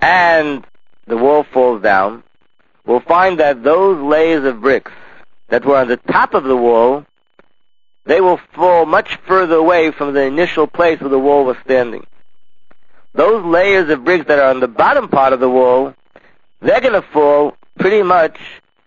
and 0.00 0.64
the 1.06 1.16
wall 1.16 1.44
falls 1.44 1.82
down, 1.82 2.22
we'll 2.86 3.00
find 3.00 3.40
that 3.40 3.62
those 3.62 4.02
layers 4.02 4.44
of 4.44 4.60
bricks 4.60 4.92
that 5.48 5.64
were 5.64 5.76
on 5.76 5.88
the 5.88 5.96
top 5.96 6.34
of 6.34 6.44
the 6.44 6.56
wall 6.56 7.04
they 8.04 8.20
will 8.20 8.40
fall 8.54 8.84
much 8.84 9.16
further 9.26 9.56
away 9.56 9.90
from 9.90 10.14
the 10.14 10.22
initial 10.22 10.66
place 10.66 11.00
where 11.00 11.10
the 11.10 11.18
wall 11.18 11.44
was 11.44 11.56
standing. 11.64 12.04
Those 13.14 13.44
layers 13.44 13.90
of 13.90 14.04
bricks 14.04 14.26
that 14.26 14.38
are 14.38 14.50
on 14.50 14.60
the 14.60 14.68
bottom 14.68 15.08
part 15.08 15.32
of 15.32 15.40
the 15.40 15.48
wall, 15.48 15.94
they're 16.60 16.80
going 16.80 17.00
to 17.00 17.06
fall 17.08 17.56
pretty 17.78 18.02
much 18.02 18.38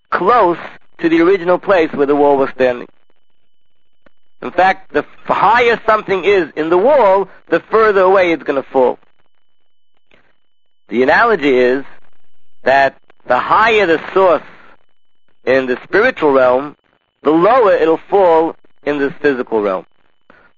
close 0.10 0.58
to 1.00 1.10
the 1.10 1.22
original 1.22 1.58
place 1.58 1.92
where 1.94 2.08
the 2.08 2.16
wall 2.16 2.38
was 2.38 2.50
standing. 2.52 2.88
In 4.42 4.52
fact, 4.52 4.94
the 4.94 5.06
higher 5.26 5.80
something 5.86 6.24
is 6.26 6.52
in 6.56 6.70
the 6.70 6.78
wall, 6.78 7.30
the 7.48 7.60
further 7.60 8.02
away 8.02 8.32
it's 8.32 8.44
going 8.44 8.62
to 8.62 8.70
fall. 8.70 9.00
The 10.90 11.04
analogy 11.04 11.58
is 11.58 11.86
that 12.64 13.00
the 13.26 13.40
higher 13.40 13.86
the 13.86 14.02
source 14.14 14.44
in 15.46 15.66
the 15.66 15.80
spiritual 15.84 16.32
realm, 16.32 16.76
the 17.24 17.32
lower 17.32 17.74
it'll 17.74 17.98
fall 17.98 18.56
in 18.84 19.00
this 19.00 19.14
physical 19.22 19.62
realm. 19.62 19.86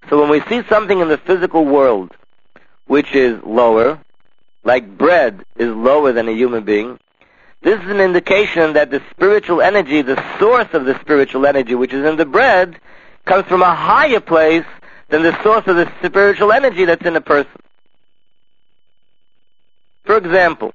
So 0.09 0.19
when 0.19 0.29
we 0.29 0.41
see 0.41 0.67
something 0.69 0.99
in 0.99 1.09
the 1.09 1.17
physical 1.17 1.65
world 1.65 2.11
which 2.85 3.13
is 3.13 3.41
lower, 3.43 3.99
like 4.63 4.97
bread 4.97 5.45
is 5.57 5.69
lower 5.73 6.11
than 6.13 6.27
a 6.27 6.33
human 6.33 6.63
being, 6.63 6.99
this 7.61 7.81
is 7.81 7.89
an 7.89 7.99
indication 7.99 8.73
that 8.73 8.91
the 8.91 9.01
spiritual 9.11 9.61
energy, 9.61 10.01
the 10.01 10.21
source 10.39 10.67
of 10.73 10.85
the 10.85 10.99
spiritual 11.01 11.45
energy 11.45 11.75
which 11.75 11.93
is 11.93 12.05
in 12.05 12.15
the 12.15 12.25
bread, 12.25 12.79
comes 13.25 13.45
from 13.47 13.61
a 13.61 13.75
higher 13.75 14.19
place 14.19 14.65
than 15.09 15.23
the 15.23 15.41
source 15.43 15.65
of 15.67 15.75
the 15.75 15.91
spiritual 16.03 16.51
energy 16.51 16.85
that's 16.85 17.05
in 17.05 17.15
a 17.15 17.21
person. 17.21 17.51
For 20.05 20.17
example, 20.17 20.73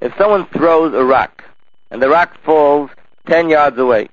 if 0.00 0.16
someone 0.16 0.46
throws 0.46 0.94
a 0.94 1.04
rock 1.04 1.44
and 1.90 2.02
the 2.02 2.08
rock 2.08 2.36
falls 2.42 2.90
10 3.26 3.50
yards 3.50 3.78
away, 3.78 4.08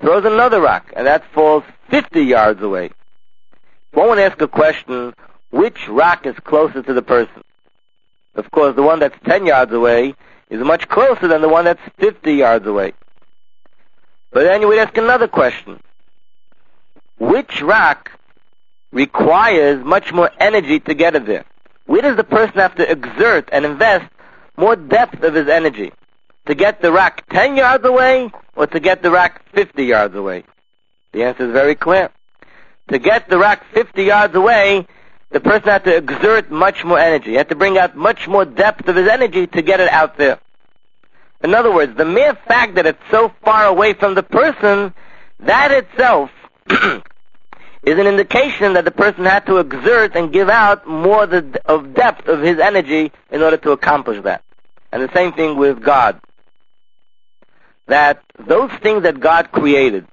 throws 0.00 0.24
another 0.24 0.60
rock 0.60 0.92
and 0.96 1.06
that 1.06 1.24
falls 1.32 1.64
50 1.90 2.22
yards 2.22 2.62
away, 2.62 2.90
one 3.92 4.08
would 4.08 4.18
ask 4.18 4.40
a 4.40 4.48
question, 4.48 5.14
which 5.50 5.88
rock 5.88 6.26
is 6.26 6.34
closer 6.40 6.82
to 6.82 6.92
the 6.92 7.02
person? 7.02 7.42
Of 8.34 8.50
course, 8.50 8.74
the 8.74 8.82
one 8.82 8.98
that's 8.98 9.16
10 9.24 9.46
yards 9.46 9.72
away 9.72 10.14
is 10.50 10.60
much 10.60 10.88
closer 10.88 11.28
than 11.28 11.42
the 11.42 11.48
one 11.48 11.64
that's 11.64 11.80
50 11.98 12.32
yards 12.32 12.66
away. 12.66 12.92
But 14.32 14.44
then 14.44 14.60
you 14.60 14.68
would 14.68 14.78
ask 14.78 14.96
another 14.96 15.28
question. 15.28 15.80
Which 17.18 17.62
rock 17.62 18.10
requires 18.90 19.84
much 19.84 20.12
more 20.12 20.30
energy 20.40 20.80
to 20.80 20.94
get 20.94 21.14
it 21.14 21.26
there? 21.26 21.44
Where 21.86 22.02
does 22.02 22.16
the 22.16 22.24
person 22.24 22.54
have 22.54 22.74
to 22.76 22.90
exert 22.90 23.48
and 23.52 23.64
invest 23.64 24.10
more 24.56 24.76
depth 24.76 25.22
of 25.22 25.34
his 25.34 25.48
energy? 25.48 25.92
To 26.46 26.54
get 26.54 26.82
the 26.82 26.92
rock 26.92 27.22
10 27.30 27.56
yards 27.56 27.84
away 27.84 28.30
or 28.54 28.66
to 28.66 28.80
get 28.80 29.02
the 29.02 29.10
rock 29.10 29.42
50 29.54 29.84
yards 29.84 30.14
away? 30.14 30.44
The 31.12 31.24
answer 31.24 31.46
is 31.46 31.52
very 31.52 31.74
clear. 31.74 32.10
To 32.88 32.98
get 32.98 33.28
the 33.30 33.38
rock 33.38 33.64
50 33.72 34.02
yards 34.02 34.34
away, 34.34 34.86
the 35.30 35.40
person 35.40 35.68
had 35.68 35.84
to 35.84 35.96
exert 35.96 36.50
much 36.50 36.84
more 36.84 36.98
energy. 36.98 37.30
He 37.30 37.36
had 37.36 37.48
to 37.48 37.56
bring 37.56 37.78
out 37.78 37.96
much 37.96 38.28
more 38.28 38.44
depth 38.44 38.86
of 38.88 38.94
his 38.94 39.08
energy 39.08 39.46
to 39.48 39.62
get 39.62 39.80
it 39.80 39.88
out 39.90 40.16
there. 40.16 40.38
In 41.42 41.54
other 41.54 41.74
words, 41.74 41.96
the 41.96 42.04
mere 42.04 42.34
fact 42.46 42.76
that 42.76 42.86
it's 42.86 43.02
so 43.10 43.32
far 43.44 43.66
away 43.66 43.94
from 43.94 44.14
the 44.14 44.22
person, 44.22 44.94
that 45.40 45.72
itself 45.72 46.30
is 46.70 47.98
an 47.98 48.06
indication 48.06 48.74
that 48.74 48.84
the 48.84 48.92
person 48.92 49.24
had 49.24 49.44
to 49.46 49.58
exert 49.58 50.14
and 50.14 50.32
give 50.32 50.48
out 50.48 50.86
more 50.86 51.24
of 51.24 51.94
depth 51.94 52.28
of 52.28 52.40
his 52.40 52.60
energy 52.60 53.10
in 53.32 53.42
order 53.42 53.56
to 53.56 53.72
accomplish 53.72 54.22
that. 54.22 54.43
And 54.94 55.02
the 55.02 55.12
same 55.12 55.32
thing 55.32 55.58
with 55.58 55.82
God. 55.82 56.18
That 57.88 58.22
those 58.38 58.70
things 58.80 59.02
that 59.02 59.20
God 59.20 59.52
created 59.52 60.06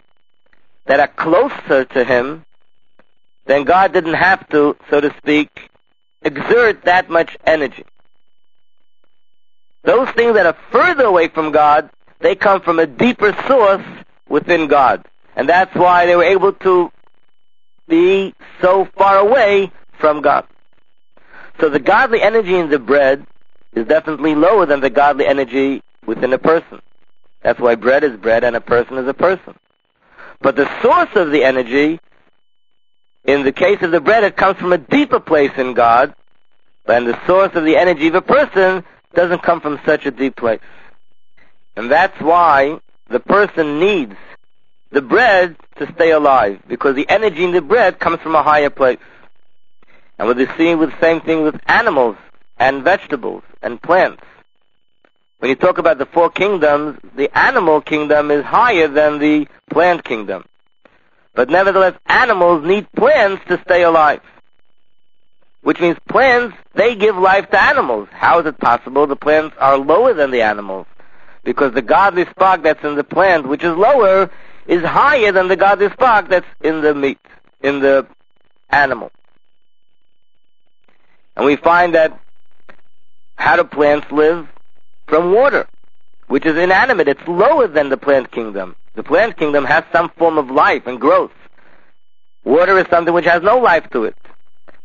that 0.88 1.00
are 1.00 1.08
closer 1.08 1.86
to 1.86 2.04
Him 2.04 2.44
then 3.46 3.64
God 3.64 3.94
didn't 3.94 4.14
have 4.14 4.48
to, 4.50 4.78
so 4.90 5.02
to 5.02 5.14
speak, 5.18 5.70
exert 6.22 6.84
that 6.86 7.10
much 7.10 7.38
energy. 7.46 7.84
Those 9.84 10.10
things 10.12 10.36
that 10.36 10.46
are 10.46 10.58
further 10.72 11.06
away 11.06 11.28
from 11.28 11.52
God, 11.52 11.90
they 12.20 12.36
come 12.36 12.62
from 12.62 12.80
a 12.80 12.86
deeper 12.86 13.36
source 13.48 13.84
within 14.30 14.68
God. 14.68 15.06
And 15.36 15.50
that's 15.50 15.76
why 15.76 16.06
they 16.06 16.16
were 16.16 16.24
able 16.24 16.54
to 16.54 16.92
be 17.88 18.34
so 18.62 18.86
far 18.98 19.18
away 19.18 19.72
from 20.00 20.22
God. 20.22 20.46
So 21.60 21.70
the 21.70 21.80
godly 21.80 22.22
energy 22.22 22.56
in 22.56 22.70
the 22.70 22.80
bread 22.80 23.26
is 23.74 23.88
definitely 23.88 24.36
lower 24.36 24.66
than 24.66 24.80
the 24.80 24.90
godly 24.90 25.26
energy 25.26 25.82
within 26.06 26.34
a 26.34 26.38
person. 26.38 26.82
That's 27.42 27.60
why 27.60 27.76
bread 27.76 28.04
is 28.04 28.18
bread 28.18 28.44
and 28.44 28.56
a 28.56 28.62
person 28.62 28.98
is 28.98 29.08
a 29.08 29.14
person. 29.14 29.56
But 30.42 30.56
the 30.56 30.70
source 30.82 31.10
of 31.16 31.32
the 31.32 31.44
energy 31.44 32.00
in 33.24 33.44
the 33.44 33.52
case 33.52 33.82
of 33.82 33.92
the 33.92 34.02
bread, 34.02 34.24
it 34.24 34.36
comes 34.36 34.58
from 34.58 34.74
a 34.74 34.78
deeper 34.78 35.20
place 35.20 35.52
in 35.58 35.74
God, 35.74 36.16
and 36.88 37.08
the 37.08 37.28
source 37.28 37.52
of 37.54 37.64
the 37.64 37.78
energy 37.78 38.08
of 38.08 38.16
a 38.16 38.22
person 38.22 38.84
doesn't 39.14 39.44
come 39.44 39.62
from 39.62 39.80
such 39.86 40.06
a 40.06 40.12
deep 40.12 40.36
place. 40.36 40.62
And 41.76 41.92
that's 41.92 42.20
why 42.20 42.80
the 43.10 43.20
person 43.20 43.80
needs 43.80 44.16
the 44.92 45.02
bread 45.02 45.56
to 45.78 45.92
stay 45.94 46.12
alive, 46.12 46.62
because 46.68 46.96
the 46.96 47.08
energy 47.10 47.44
in 47.44 47.52
the 47.52 47.62
bread 47.62 48.00
comes 48.00 48.20
from 48.22 48.36
a 48.36 48.44
higher 48.44 48.70
place. 48.70 49.00
And 50.18 50.28
we're 50.28 50.58
seeing 50.58 50.80
the 50.80 50.94
same 51.00 51.22
thing 51.22 51.44
with 51.44 51.60
animals 51.68 52.18
and 52.62 52.84
vegetables 52.84 53.42
and 53.64 53.82
plants. 53.82 54.22
When 55.40 55.50
you 55.50 55.56
talk 55.56 55.80
about 55.80 55.98
the 55.98 56.06
four 56.06 56.30
kingdoms, 56.30 57.00
the 57.16 57.36
animal 57.36 57.82
kingdom 57.82 58.30
is 58.30 58.46
higher 58.46 58.88
than 58.88 59.18
the 59.18 59.48
plant 59.72 60.04
kingdom. 60.04 60.46
But 61.34 61.50
nevertheless, 61.50 61.96
animals 62.06 62.64
need 62.64 62.86
plants 62.92 63.44
to 63.48 63.60
stay 63.66 63.82
alive. 63.82 64.22
Which 65.64 65.80
means 65.80 65.98
plants, 66.08 66.56
they 66.76 66.96
give 66.96 67.18
life 67.18 67.50
to 67.50 67.60
animals. 67.60 68.10
How 68.12 68.40
is 68.42 68.46
it 68.46 68.60
possible 68.60 69.08
the 69.08 69.16
plants 69.16 69.56
are 69.60 69.80
lower 69.80 70.14
than 70.14 70.30
the 70.30 70.44
animals? 70.44 70.86
Because 71.44 71.74
the 71.74 71.82
godly 71.82 72.26
spark 72.30 72.62
that's 72.62 72.84
in 72.84 72.94
the 72.94 73.04
plant, 73.04 73.48
which 73.48 73.64
is 73.64 73.76
lower, 73.76 74.30
is 74.68 74.84
higher 74.84 75.32
than 75.32 75.48
the 75.48 75.56
godly 75.56 75.90
spark 75.90 76.30
that's 76.30 76.46
in 76.62 76.82
the 76.82 76.94
meat, 76.94 77.18
in 77.62 77.80
the 77.80 78.06
animal. 78.70 79.12
And 81.36 81.46
we 81.46 81.56
find 81.56 81.96
that 81.96 82.20
how 83.42 83.56
do 83.56 83.64
plants 83.64 84.06
live? 84.12 84.48
From 85.08 85.34
water, 85.34 85.68
which 86.28 86.46
is 86.46 86.56
inanimate. 86.56 87.08
It's 87.08 87.28
lower 87.28 87.68
than 87.68 87.90
the 87.90 87.98
plant 87.98 88.32
kingdom. 88.32 88.76
The 88.94 89.02
plant 89.02 89.36
kingdom 89.36 89.66
has 89.66 89.84
some 89.92 90.10
form 90.10 90.38
of 90.38 90.52
life 90.52 90.86
and 90.86 91.02
growth. 91.02 91.32
Water 92.46 92.78
is 92.78 92.86
something 92.92 93.14
which 93.14 93.26
has 93.26 93.42
no 93.42 93.58
life 93.58 93.90
to 93.90 94.04
it. 94.04 94.16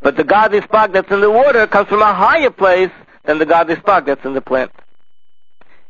But 0.00 0.16
the 0.16 0.24
godly 0.24 0.62
spark 0.62 0.92
that's 0.92 1.10
in 1.10 1.20
the 1.20 1.30
water 1.30 1.66
comes 1.66 1.88
from 1.88 2.00
a 2.00 2.14
higher 2.14 2.48
place 2.48 2.90
than 3.24 3.38
the 3.38 3.44
godly 3.44 3.76
spark 3.76 4.06
that's 4.06 4.24
in 4.24 4.32
the 4.32 4.40
plant. 4.40 4.72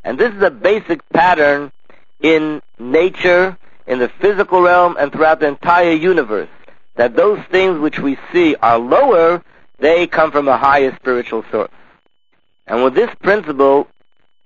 And 0.02 0.18
this 0.18 0.34
is 0.34 0.42
a 0.42 0.50
basic 0.50 1.08
pattern 1.10 1.70
in 2.20 2.62
nature, 2.80 3.56
in 3.86 4.00
the 4.00 4.08
physical 4.20 4.60
realm, 4.60 4.96
and 4.98 5.12
throughout 5.12 5.38
the 5.38 5.46
entire 5.46 5.92
universe. 5.92 6.48
That 6.96 7.14
those 7.14 7.38
things 7.50 7.78
which 7.78 8.00
we 8.00 8.18
see 8.32 8.56
are 8.56 8.78
lower, 8.78 9.44
they 9.78 10.08
come 10.08 10.32
from 10.32 10.48
a 10.48 10.58
higher 10.58 10.96
spiritual 10.96 11.44
source. 11.52 11.70
And 12.66 12.82
with 12.82 12.94
this 12.94 13.10
principle, 13.22 13.88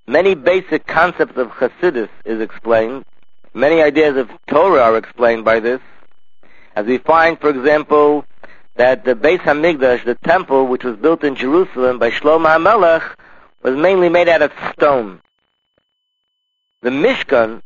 many 0.07 0.35
basic 0.35 0.87
concepts 0.87 1.37
of 1.37 1.49
Chassidus 1.53 2.11
is 2.25 2.41
explained, 2.41 3.05
Many 3.53 3.83
ideas 3.83 4.17
of 4.17 4.31
Torah 4.47 4.83
are 4.83 4.97
explained 4.97 5.45
by 5.45 5.59
this. 5.59 5.81
As 6.77 6.87
we 6.87 6.99
find, 6.99 7.39
for 7.41 7.50
example, 7.50 8.25
that 8.77 9.05
the 9.05 9.17
Beis 9.17 9.41
Hamikdash, 9.41 10.05
the 10.05 10.15
temple 10.15 10.69
which 10.69 10.85
was 10.85 10.97
built 10.97 11.25
in 11.25 11.35
Jerusalem 11.35 11.99
by 11.99 12.11
Shlomo 12.11 12.47
HaMelech, 12.47 13.15
was 13.62 13.77
mainly 13.77 14.09
made 14.09 14.29
out 14.29 14.43
of 14.43 14.53
stone. 14.73 15.21
The 16.83 16.91
Mishkan, 16.91 17.61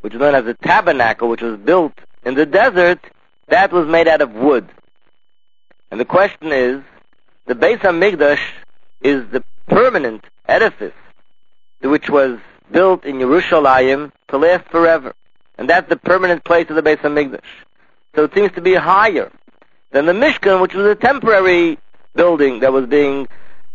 which 0.00 0.14
is 0.14 0.20
known 0.20 0.36
as 0.36 0.44
the 0.44 0.54
tabernacle, 0.54 1.28
which 1.28 1.42
was 1.42 1.58
built 1.58 1.92
in 2.24 2.34
the 2.34 2.46
desert, 2.46 3.00
that 3.48 3.72
was 3.72 3.88
made 3.88 4.06
out 4.06 4.20
of 4.20 4.32
wood. 4.32 4.68
And 5.90 5.98
the 5.98 6.04
question 6.04 6.52
is, 6.52 6.80
the 7.46 7.54
Beis 7.56 7.78
Hamikdash 7.78 8.40
is 9.00 9.28
the 9.32 9.42
permanent 9.68 10.24
edifice 10.48 10.94
which 11.80 12.10
was 12.10 12.38
built 12.70 13.04
in 13.04 13.16
Yerushalayim 13.16 14.10
to 14.28 14.38
last 14.38 14.68
forever. 14.68 15.14
And 15.56 15.68
that's 15.68 15.88
the 15.88 15.96
permanent 15.96 16.44
place 16.44 16.68
of 16.70 16.76
the 16.76 16.82
Beis 16.82 16.98
Hamikdash. 16.98 17.40
So 18.14 18.24
it 18.24 18.34
seems 18.34 18.52
to 18.52 18.60
be 18.60 18.74
higher 18.74 19.30
than 19.90 20.06
the 20.06 20.12
Mishkan, 20.12 20.60
which 20.60 20.74
was 20.74 20.86
a 20.86 20.94
temporary 20.94 21.78
building 22.14 22.60
that 22.60 22.72
was 22.72 22.86
being 22.86 23.28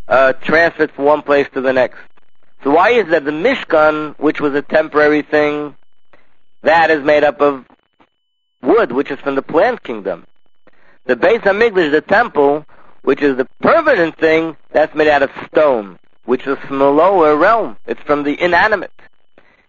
uh, 0.07 0.33
transferred 0.33 0.91
from 0.91 1.05
one 1.05 1.21
place 1.21 1.47
to 1.53 1.61
the 1.61 1.73
next. 1.73 1.99
So 2.63 2.71
why 2.71 2.91
is 2.91 3.09
that 3.09 3.25
the 3.25 3.31
Mishkan, 3.31 4.17
which 4.19 4.39
was 4.39 4.53
a 4.53 4.61
temporary 4.61 5.21
thing, 5.21 5.75
that 6.61 6.89
is 6.89 7.03
made 7.03 7.23
up 7.23 7.41
of 7.41 7.65
wood, 8.61 8.91
which 8.91 9.11
is 9.11 9.19
from 9.19 9.35
the 9.35 9.41
plant 9.41 9.83
kingdom? 9.83 10.25
The 11.05 11.15
Beis 11.15 11.41
Hamikdash, 11.41 11.91
the 11.91 12.01
temple, 12.01 12.65
which 13.03 13.21
is 13.21 13.37
the 13.37 13.45
permanent 13.61 14.17
thing, 14.17 14.57
that's 14.71 14.95
made 14.95 15.07
out 15.07 15.23
of 15.23 15.31
stone 15.47 15.99
which 16.25 16.47
is 16.47 16.57
from 16.59 16.79
the 16.79 16.89
lower 16.89 17.35
realm. 17.35 17.77
It's 17.85 18.01
from 18.01 18.23
the 18.23 18.41
inanimate. 18.41 18.91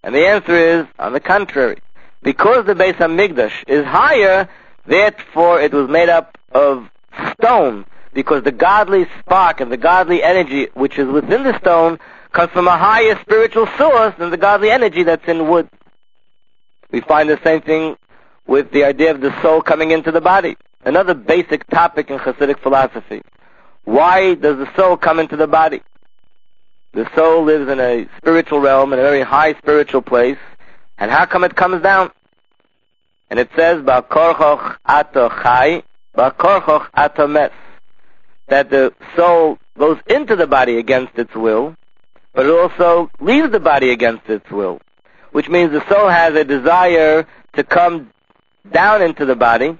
And 0.03 0.15
the 0.15 0.27
answer 0.27 0.57
is, 0.57 0.87
on 0.99 1.13
the 1.13 1.21
contrary. 1.21 1.79
Because 2.23 2.67
the 2.67 2.75
Beis 2.75 2.95
Hamikdash 2.95 3.65
is 3.67 3.85
higher, 3.85 4.49
therefore 4.87 5.61
it 5.61 5.73
was 5.73 5.89
made 5.89 6.09
up 6.09 6.39
of 6.53 6.89
stone, 7.33 7.85
because 8.13 8.43
the 8.45 8.53
godly 8.53 9.07
spark 9.21 9.61
and 9.61 9.71
the 9.71 9.77
godly 9.77 10.23
energy 10.23 10.69
which 10.75 10.99
is 10.99 11.09
within 11.09 11.43
the 11.43 11.59
stone 11.59 11.99
comes 12.33 12.51
from 12.53 12.69
a 12.69 12.77
higher 12.77 13.19
spiritual 13.21 13.67
source 13.79 14.15
than 14.19 14.31
the 14.31 14.37
godly 14.37 14.71
energy 14.71 15.03
that's 15.03 15.27
in 15.29 15.49
wood. 15.49 15.69
We 16.91 17.01
find 17.01 17.29
the 17.29 17.41
same 17.43 17.61
thing 17.61 17.97
with 18.47 18.71
the 18.71 18.85
idea 18.85 19.11
of 19.11 19.21
the 19.21 19.41
soul 19.43 19.63
coming 19.63 19.91
into 19.91 20.13
the 20.13 20.21
body. 20.21 20.57
Another 20.85 21.15
basic 21.15 21.67
topic 21.69 22.11
in 22.11 22.19
Hasidic 22.19 22.61
philosophy. 22.61 23.23
Why 23.85 24.35
does 24.35 24.59
the 24.59 24.69
soul 24.77 24.97
come 24.97 25.19
into 25.19 25.37
the 25.37 25.47
body? 25.47 25.83
The 26.93 27.09
soul 27.15 27.45
lives 27.45 27.69
in 27.69 27.81
a 27.81 28.07
spiritual 28.19 28.61
realm, 28.61 28.93
in 28.93 28.99
a 28.99 29.03
very 29.03 29.23
high 29.23 29.55
spiritual 29.55 30.03
place. 30.03 30.39
And 30.99 31.11
how 31.11 31.27
come 31.27 31.43
it 31.43 31.57
comes 31.57 31.83
down? 31.83 32.11
And 33.31 33.41
it 33.41 33.51
says, 33.57 33.83
Ba'korchoch 33.83 34.77
ato 34.85 35.29
chai, 35.29 35.83
Ba'korchoch 36.17 36.89
ato 36.95 37.27
mes. 37.27 37.51
That 38.49 38.71
the 38.71 38.93
soul 39.17 39.59
goes 39.79 39.99
into 40.07 40.37
the 40.37 40.47
body 40.47 40.79
against 40.79 41.19
its 41.19 41.35
will, 41.35 41.75
but 42.35 42.47
it 42.47 42.51
also 42.51 43.11
leaves 43.21 43.51
the 43.51 43.61
body 43.61 43.91
against 43.91 44.29
its 44.29 44.49
will. 44.51 44.81
Which 45.33 45.49
means 45.49 45.73
the 45.73 45.87
soul 45.89 46.09
has 46.09 46.35
a 46.35 46.45
desire 46.45 47.27
to 47.55 47.65
come 47.65 48.11
down 48.71 49.03
into 49.03 49.25
the 49.25 49.35
body, 49.35 49.79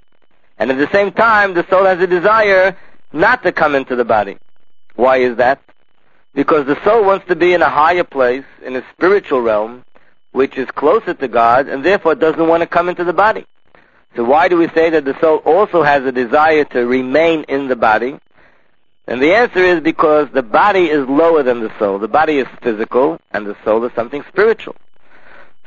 and 0.57 0.71
at 0.71 0.77
the 0.77 0.89
same 0.91 1.11
time, 1.11 1.53
the 1.53 1.67
soul 1.69 1.85
has 1.85 1.99
a 1.99 2.07
desire 2.07 2.77
not 3.11 3.43
to 3.43 3.51
come 3.51 3.75
into 3.75 3.95
the 3.95 4.05
body. 4.05 4.37
Why 4.95 5.17
is 5.17 5.37
that? 5.37 5.61
Because 6.33 6.65
the 6.65 6.81
soul 6.83 7.03
wants 7.05 7.27
to 7.27 7.35
be 7.35 7.53
in 7.53 7.61
a 7.61 7.69
higher 7.69 8.03
place, 8.03 8.45
in 8.63 8.75
a 8.75 8.83
spiritual 8.93 9.41
realm, 9.41 9.83
which 10.31 10.57
is 10.57 10.67
closer 10.71 11.13
to 11.13 11.27
God, 11.27 11.67
and 11.67 11.83
therefore 11.83 12.15
doesn't 12.15 12.47
want 12.47 12.61
to 12.61 12.67
come 12.67 12.89
into 12.89 13.03
the 13.03 13.13
body. 13.13 13.45
So 14.15 14.23
why 14.23 14.47
do 14.47 14.57
we 14.57 14.69
say 14.69 14.89
that 14.89 15.05
the 15.05 15.19
soul 15.19 15.37
also 15.39 15.83
has 15.83 16.05
a 16.05 16.11
desire 16.11 16.63
to 16.65 16.85
remain 16.85 17.43
in 17.47 17.67
the 17.67 17.75
body? 17.75 18.17
And 19.07 19.21
the 19.21 19.33
answer 19.33 19.59
is 19.59 19.81
because 19.81 20.29
the 20.33 20.41
body 20.43 20.85
is 20.85 21.07
lower 21.07 21.43
than 21.43 21.59
the 21.59 21.71
soul. 21.77 21.99
The 21.99 22.07
body 22.07 22.39
is 22.39 22.47
physical, 22.61 23.19
and 23.31 23.45
the 23.45 23.55
soul 23.63 23.83
is 23.85 23.91
something 23.93 24.23
spiritual. 24.27 24.75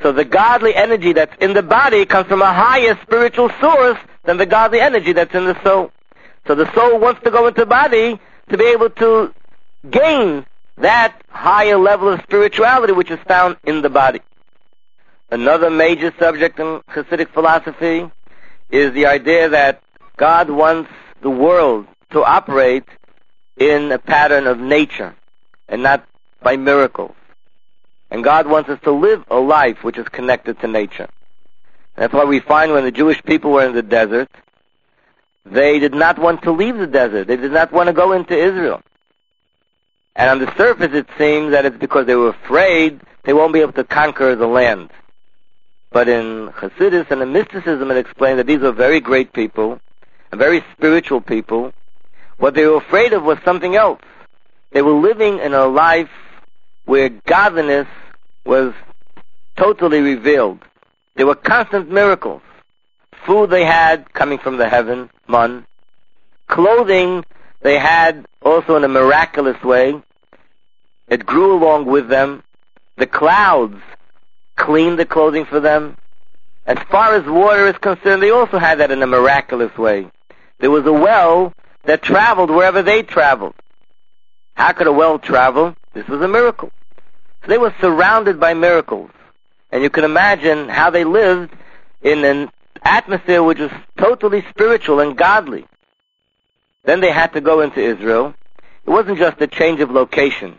So 0.03 0.13
the 0.13 0.25
godly 0.25 0.75
energy 0.75 1.13
that's 1.13 1.35
in 1.41 1.55
the 1.55 1.63
body 1.63 2.05
comes 2.07 2.29
from 2.29 2.43
a 2.43 2.53
higher 2.53 2.99
spiritual 3.03 3.51
source 3.61 3.99
than 4.29 4.37
the 4.37 4.45
godly 4.45 4.79
energy 4.79 5.15
that's 5.15 5.35
in 5.35 5.47
the 5.47 5.59
soul. 5.65 5.91
So 6.47 6.55
the 6.55 6.71
soul 6.75 6.99
wants 6.99 7.23
to 7.25 7.31
go 7.31 7.47
into 7.47 7.63
the 7.63 7.67
body 7.67 8.21
to 8.51 8.59
be 8.59 8.65
able 8.67 8.91
to 8.91 9.33
gain 9.91 10.45
that 10.77 11.19
higher 11.31 11.79
level 11.79 12.09
of 12.09 12.21
spirituality 12.25 12.93
which 12.93 13.11
is 13.11 13.19
found 13.27 13.57
in 13.65 13.81
the 13.81 13.89
body. 13.89 14.21
Another 15.31 15.71
major 15.71 16.13
subject 16.19 16.61
in 16.61 16.83
Hasidic 16.91 17.31
philosophy 17.31 18.11
is 18.71 18.93
the 18.93 19.07
idea 19.07 19.49
that 19.49 19.83
God 20.19 20.51
wants 20.51 20.91
the 21.23 21.31
world 21.31 21.87
to 22.11 22.23
operate 22.23 22.85
in 23.57 23.91
a 23.93 23.99
pattern 23.99 24.47
of 24.47 24.59
nature 24.59 25.17
and 25.71 25.83
not 25.83 26.07
by 26.43 26.59
miracles. 26.59 27.15
And 28.11 28.23
God 28.23 28.47
wants 28.47 28.69
us 28.69 28.79
to 28.85 28.93
live 28.93 29.25
a 29.31 29.41
life 29.41 29.83
which 29.83 29.97
is 29.97 30.07
connected 30.11 30.61
to 30.61 30.69
nature. 30.69 31.09
That's 31.99 32.15
why 32.15 32.25
we 32.25 32.39
find 32.39 32.73
when 32.73 32.85
the 32.85 32.93
Jewish 32.93 33.21
people 33.25 33.51
were 33.51 33.67
in 33.67 33.75
the 33.75 33.83
desert, 33.83 34.31
they 35.45 35.81
did 35.81 35.95
not 35.95 36.17
want 36.17 36.43
to 36.43 36.53
leave 36.53 36.79
the 36.79 36.87
desert. 36.87 37.27
They 37.27 37.37
did 37.37 37.51
not 37.51 37.73
want 37.73 37.89
to 37.89 37.93
go 37.93 38.13
into 38.13 38.39
Israel. 38.39 38.81
And 40.15 40.31
on 40.31 40.39
the 40.39 40.57
surface 40.57 40.93
it 40.93 41.09
seems 41.19 41.51
that 41.51 41.65
it's 41.65 41.77
because 41.77 42.07
they 42.07 42.15
were 42.15 42.31
afraid 42.31 43.01
they 43.25 43.33
won't 43.33 43.53
be 43.53 43.61
able 43.61 43.73
to 43.73 43.85
conquer 43.85 44.37
the 44.37 44.47
land. 44.47 44.91
But 45.91 46.09
in 46.09 46.49
Hasidus 46.49 47.11
and 47.11 47.21
in 47.21 47.33
mysticism 47.33 47.91
it 47.91 47.97
explains 47.97 48.37
that 48.37 48.47
these 48.47 48.63
are 48.63 48.73
very 48.73 49.01
great 49.01 49.33
people, 49.33 49.81
and 50.31 50.39
very 50.39 50.63
spiritual 50.77 51.21
people. 51.21 51.73
What 52.37 52.55
they 52.55 52.67
were 52.67 52.77
afraid 52.77 53.13
of 53.13 53.25
was 53.25 53.39
something 53.45 53.75
else. 53.75 54.01
They 54.71 54.83
were 54.83 54.93
living 54.93 55.41
in 55.41 55.53
a 55.53 55.67
life 55.67 56.11
where 56.85 57.09
godliness 57.09 57.89
was 58.45 58.73
totally 59.57 60.01
revealed. 60.01 60.61
There 61.19 61.27
were 61.27 61.35
constant 61.35 61.91
miracles. 61.91 62.43
Food 63.27 63.51
they 63.51 63.65
had 63.65 64.15
coming 64.15 64.39
from 64.39 64.57
the 64.57 64.69
heaven, 64.69 65.11
man. 65.27 65.67
Clothing 66.47 67.25
they 67.61 67.77
had 67.77 68.25
also 68.41 68.77
in 68.77 68.85
a 68.85 68.89
miraculous 68.89 69.61
way. 69.65 70.01
It 71.09 71.27
grew 71.27 71.59
along 71.59 71.87
with 71.87 72.09
them. 72.09 72.45
The 72.99 73.09
clouds 73.09 73.83
cleaned 74.55 75.01
the 75.01 75.07
clothing 75.07 75.45
for 75.45 75.59
them. 75.59 75.97
As 76.67 76.79
far 76.89 77.17
as 77.17 77.27
water 77.27 77.67
is 77.67 77.79
concerned, 77.79 78.23
they 78.23 78.31
also 78.31 78.59
had 78.59 78.79
that 78.79 78.93
in 78.93 79.03
a 79.03 79.07
miraculous 79.09 79.77
way. 79.77 80.07
There 80.61 80.71
was 80.71 80.87
a 80.87 80.93
well 80.93 81.53
that 81.83 82.01
traveled 82.01 82.51
wherever 82.51 82.81
they 82.81 83.03
traveled. 83.03 83.57
How 84.55 84.71
could 84.71 84.87
a 84.87 84.93
well 84.93 85.19
travel? 85.19 85.75
This 85.95 86.07
was 86.07 86.21
a 86.21 86.29
miracle. 86.29 86.71
So 87.43 87.49
they 87.49 87.59
were 87.59 87.75
surrounded 87.81 88.39
by 88.39 88.55
miracles. 88.55 89.11
And 89.71 89.83
you 89.83 89.91
can 89.91 90.05
imagine 90.05 90.69
how 90.69 90.91
they 90.91 91.05
lived 91.05 91.55
in 92.03 92.25
an 92.25 92.51
atmosphere 92.83 93.43
which 93.43 93.59
was 93.59 93.71
totally 93.97 94.45
spiritual 94.51 95.01
and 95.01 95.17
godly. 95.17 95.67
Then 96.85 97.01
they 97.01 97.13
had 97.13 97.33
to 97.35 97.41
go 97.41 97.61
into 97.61 97.81
Israel. 97.81 98.35
It 98.87 98.91
wasn't 98.91 99.19
just 99.19 99.41
a 99.41 99.47
change 99.47 99.81
of 99.81 99.91
location. 99.91 100.59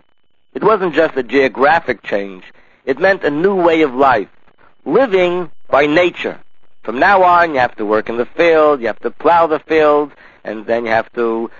It 0.53 0.63
wasn't 0.63 0.93
just 0.93 1.17
a 1.17 1.23
geographic 1.23 2.03
change. 2.03 2.43
It 2.85 2.99
meant 2.99 3.23
a 3.23 3.31
new 3.31 3.55
way 3.55 3.81
of 3.81 3.93
life. 3.93 4.29
Living 4.85 5.51
by 5.69 5.85
nature. 5.85 6.39
From 6.83 6.99
now 6.99 7.23
on, 7.23 7.53
you 7.53 7.59
have 7.59 7.75
to 7.75 7.85
work 7.85 8.09
in 8.09 8.17
the 8.17 8.25
field, 8.25 8.81
you 8.81 8.87
have 8.87 8.99
to 8.99 9.11
plow 9.11 9.47
the 9.47 9.59
field, 9.59 10.11
and 10.43 10.65
then 10.65 10.85
you 10.85 10.91
have 10.91 11.11
to 11.13 11.51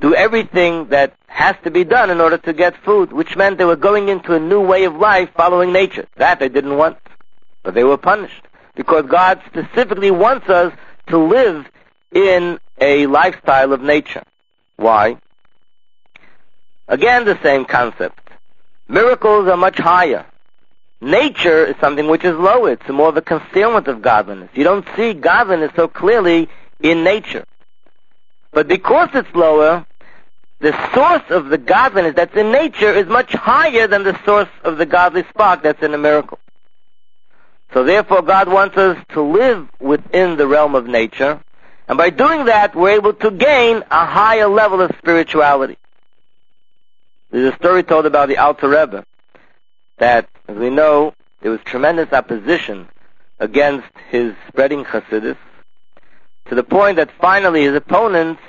do 0.00 0.14
everything 0.14 0.88
that 0.88 1.14
has 1.34 1.56
to 1.64 1.70
be 1.70 1.82
done 1.82 2.10
in 2.10 2.20
order 2.20 2.38
to 2.38 2.52
get 2.52 2.76
food, 2.84 3.12
which 3.12 3.34
meant 3.34 3.58
they 3.58 3.64
were 3.64 3.74
going 3.74 4.08
into 4.08 4.34
a 4.34 4.38
new 4.38 4.60
way 4.60 4.84
of 4.84 4.94
life 4.94 5.28
following 5.36 5.72
nature. 5.72 6.06
That 6.14 6.38
they 6.38 6.48
didn't 6.48 6.76
want. 6.76 6.96
But 7.64 7.74
they 7.74 7.82
were 7.82 7.98
punished. 7.98 8.42
Because 8.76 9.06
God 9.06 9.42
specifically 9.46 10.12
wants 10.12 10.48
us 10.48 10.72
to 11.08 11.18
live 11.18 11.66
in 12.12 12.60
a 12.80 13.08
lifestyle 13.08 13.72
of 13.72 13.80
nature. 13.82 14.22
Why? 14.76 15.16
Again, 16.86 17.24
the 17.24 17.36
same 17.42 17.64
concept. 17.64 18.20
Miracles 18.86 19.48
are 19.48 19.56
much 19.56 19.76
higher. 19.76 20.24
Nature 21.00 21.66
is 21.66 21.74
something 21.80 22.06
which 22.06 22.22
is 22.22 22.36
lower. 22.36 22.70
It's 22.70 22.88
more 22.88 23.08
of 23.08 23.16
a 23.16 23.22
concealment 23.22 23.88
of 23.88 24.02
godliness. 24.02 24.50
You 24.54 24.62
don't 24.62 24.86
see 24.94 25.14
godliness 25.14 25.72
so 25.74 25.88
clearly 25.88 26.48
in 26.80 27.02
nature. 27.02 27.44
But 28.52 28.68
because 28.68 29.08
it's 29.14 29.34
lower, 29.34 29.84
the 30.64 30.94
source 30.94 31.22
of 31.28 31.50
the 31.50 31.58
godliness 31.58 32.14
that's 32.16 32.34
in 32.34 32.50
nature 32.50 32.90
is 32.90 33.06
much 33.06 33.34
higher 33.34 33.86
than 33.86 34.02
the 34.02 34.18
source 34.24 34.48
of 34.62 34.78
the 34.78 34.86
godly 34.86 35.22
spark 35.28 35.62
that's 35.62 35.82
in 35.82 35.92
a 35.92 35.98
miracle. 35.98 36.38
So 37.74 37.84
therefore 37.84 38.22
God 38.22 38.48
wants 38.48 38.74
us 38.78 38.96
to 39.10 39.20
live 39.20 39.68
within 39.78 40.38
the 40.38 40.46
realm 40.46 40.74
of 40.74 40.86
nature, 40.86 41.38
and 41.86 41.98
by 41.98 42.08
doing 42.08 42.46
that 42.46 42.74
we're 42.74 42.96
able 42.96 43.12
to 43.12 43.30
gain 43.30 43.84
a 43.90 44.06
higher 44.06 44.48
level 44.48 44.80
of 44.80 44.90
spirituality. 44.96 45.76
There's 47.30 47.52
a 47.52 47.56
story 47.58 47.82
told 47.82 48.06
about 48.06 48.28
the 48.28 48.38
Alter 48.38 48.70
Rebbe, 48.70 49.04
that, 49.98 50.30
as 50.48 50.56
we 50.56 50.70
know, 50.70 51.12
there 51.42 51.50
was 51.50 51.60
tremendous 51.66 52.10
opposition 52.10 52.88
against 53.38 53.88
his 54.08 54.32
spreading 54.48 54.84
Hasidus, 54.86 55.36
to 56.46 56.54
the 56.54 56.64
point 56.64 56.96
that 56.96 57.10
finally 57.20 57.64
his 57.64 57.74
opponents 57.74 58.40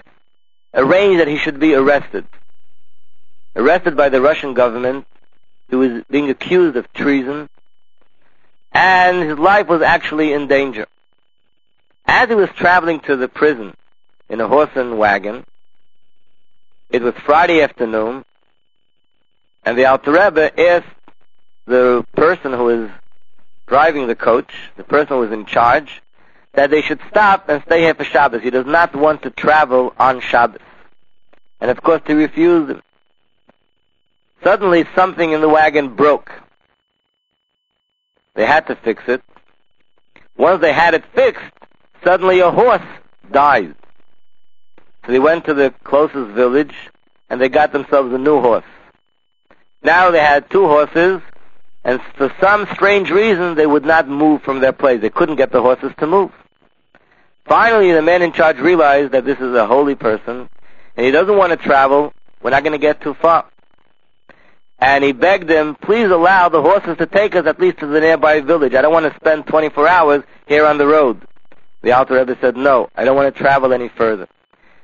arranged 0.75 1.19
that 1.19 1.27
he 1.27 1.37
should 1.37 1.59
be 1.59 1.73
arrested. 1.73 2.25
Arrested 3.55 3.95
by 3.95 4.09
the 4.09 4.21
Russian 4.21 4.53
government, 4.53 5.07
he 5.69 5.75
was 5.75 6.03
being 6.09 6.29
accused 6.29 6.75
of 6.75 6.91
treason, 6.93 7.49
and 8.73 9.23
his 9.23 9.39
life 9.39 9.67
was 9.67 9.81
actually 9.81 10.33
in 10.33 10.47
danger. 10.47 10.85
As 12.05 12.29
he 12.29 12.35
was 12.35 12.49
traveling 12.55 12.99
to 13.01 13.15
the 13.15 13.27
prison 13.27 13.73
in 14.29 14.41
a 14.41 14.47
horse 14.47 14.69
and 14.75 14.97
wagon, 14.97 15.45
it 16.89 17.01
was 17.01 17.13
Friday 17.25 17.61
afternoon, 17.61 18.25
and 19.63 19.77
the 19.77 19.85
Alter 19.85 20.11
Rebbe 20.11 20.59
asked 20.59 20.85
the 21.65 22.05
person 22.15 22.53
who 22.53 22.65
was 22.65 22.89
driving 23.65 24.07
the 24.07 24.15
coach, 24.15 24.53
the 24.75 24.83
person 24.83 25.15
who 25.15 25.19
was 25.21 25.31
in 25.31 25.45
charge, 25.45 26.01
that 26.55 26.69
they 26.69 26.81
should 26.81 26.99
stop 27.09 27.49
and 27.49 27.61
stay 27.63 27.81
here 27.81 27.93
for 27.93 28.03
Shabbos. 28.03 28.41
He 28.41 28.49
does 28.49 28.65
not 28.65 28.95
want 28.95 29.23
to 29.23 29.29
travel 29.29 29.93
on 29.99 30.21
Shabbos. 30.21 30.61
And 31.59 31.69
of 31.69 31.81
course, 31.81 32.01
he 32.07 32.13
refused. 32.13 32.79
Suddenly, 34.43 34.85
something 34.95 35.31
in 35.31 35.41
the 35.41 35.49
wagon 35.49 35.95
broke. 35.95 36.31
They 38.35 38.45
had 38.45 38.67
to 38.67 38.75
fix 38.75 39.03
it. 39.07 39.21
Once 40.37 40.61
they 40.61 40.73
had 40.73 40.93
it 40.93 41.05
fixed, 41.13 41.43
suddenly 42.03 42.39
a 42.39 42.51
horse 42.51 42.81
died. 43.31 43.75
So 45.05 45.11
they 45.11 45.19
went 45.19 45.45
to 45.45 45.53
the 45.53 45.73
closest 45.83 46.31
village 46.31 46.75
and 47.29 47.39
they 47.39 47.49
got 47.49 47.71
themselves 47.71 48.13
a 48.13 48.17
new 48.17 48.41
horse. 48.41 48.65
Now 49.81 50.11
they 50.11 50.19
had 50.19 50.49
two 50.49 50.67
horses, 50.67 51.21
and 51.83 52.01
for 52.15 52.33
some 52.41 52.67
strange 52.73 53.09
reason 53.11 53.55
they 53.55 53.67
would 53.67 53.85
not 53.85 54.07
move 54.07 54.41
from 54.41 54.59
their 54.59 54.73
place. 54.73 55.01
They 55.01 55.09
couldn't 55.09 55.35
get 55.35 55.51
the 55.51 55.61
horses 55.61 55.91
to 55.99 56.07
move. 56.07 56.31
Finally, 57.45 57.91
the 57.91 58.01
man 58.01 58.21
in 58.21 58.31
charge 58.31 58.57
realized 58.57 59.11
that 59.11 59.23
this 59.23 59.39
is 59.39 59.53
a 59.53 59.67
holy 59.67 59.95
person, 59.95 60.49
and 60.97 61.05
he 61.05 61.11
doesn't 61.11 61.37
want 61.37 61.51
to 61.51 61.57
travel. 61.57 62.11
We're 62.41 62.49
not 62.49 62.63
going 62.63 62.73
to 62.73 62.79
get 62.79 63.01
too 63.01 63.13
far. 63.13 63.45
And 64.79 65.03
he 65.03 65.13
begged 65.13 65.49
him, 65.49 65.75
please 65.75 66.09
allow 66.09 66.49
the 66.49 66.61
horses 66.61 66.97
to 66.97 67.05
take 67.05 67.35
us 67.35 67.45
at 67.45 67.59
least 67.59 67.79
to 67.79 67.87
the 67.87 67.99
nearby 68.01 68.41
village. 68.41 68.73
I 68.73 68.81
don't 68.81 68.91
want 68.91 69.11
to 69.11 69.19
spend 69.19 69.47
24 69.47 69.87
hours 69.87 70.23
here 70.47 70.65
on 70.65 70.77
the 70.77 70.87
road. 70.87 71.21
The 71.81 71.91
Alter 71.91 72.15
Rebbe 72.15 72.37
said, 72.41 72.57
no, 72.57 72.89
I 72.95 73.05
don't 73.05 73.15
want 73.15 73.33
to 73.33 73.41
travel 73.41 73.71
any 73.71 73.89
further. 73.89 74.27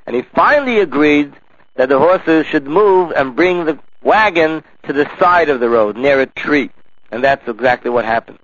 And 0.06 0.16
he 0.16 0.22
finally 0.22 0.80
agreed 0.80 1.32
that 1.74 1.88
the 1.88 1.98
horses 1.98 2.46
should 2.46 2.66
move 2.66 3.12
and 3.12 3.36
bring 3.36 3.64
the 3.64 3.78
wagon 4.02 4.64
to 4.84 4.92
the 4.92 5.10
side 5.18 5.48
of 5.48 5.60
the 5.60 5.68
road, 5.68 5.96
near 5.96 6.20
a 6.20 6.26
tree. 6.26 6.70
And 7.10 7.22
that's 7.22 7.46
exactly 7.48 7.90
what 7.90 8.04
happened. 8.04 8.38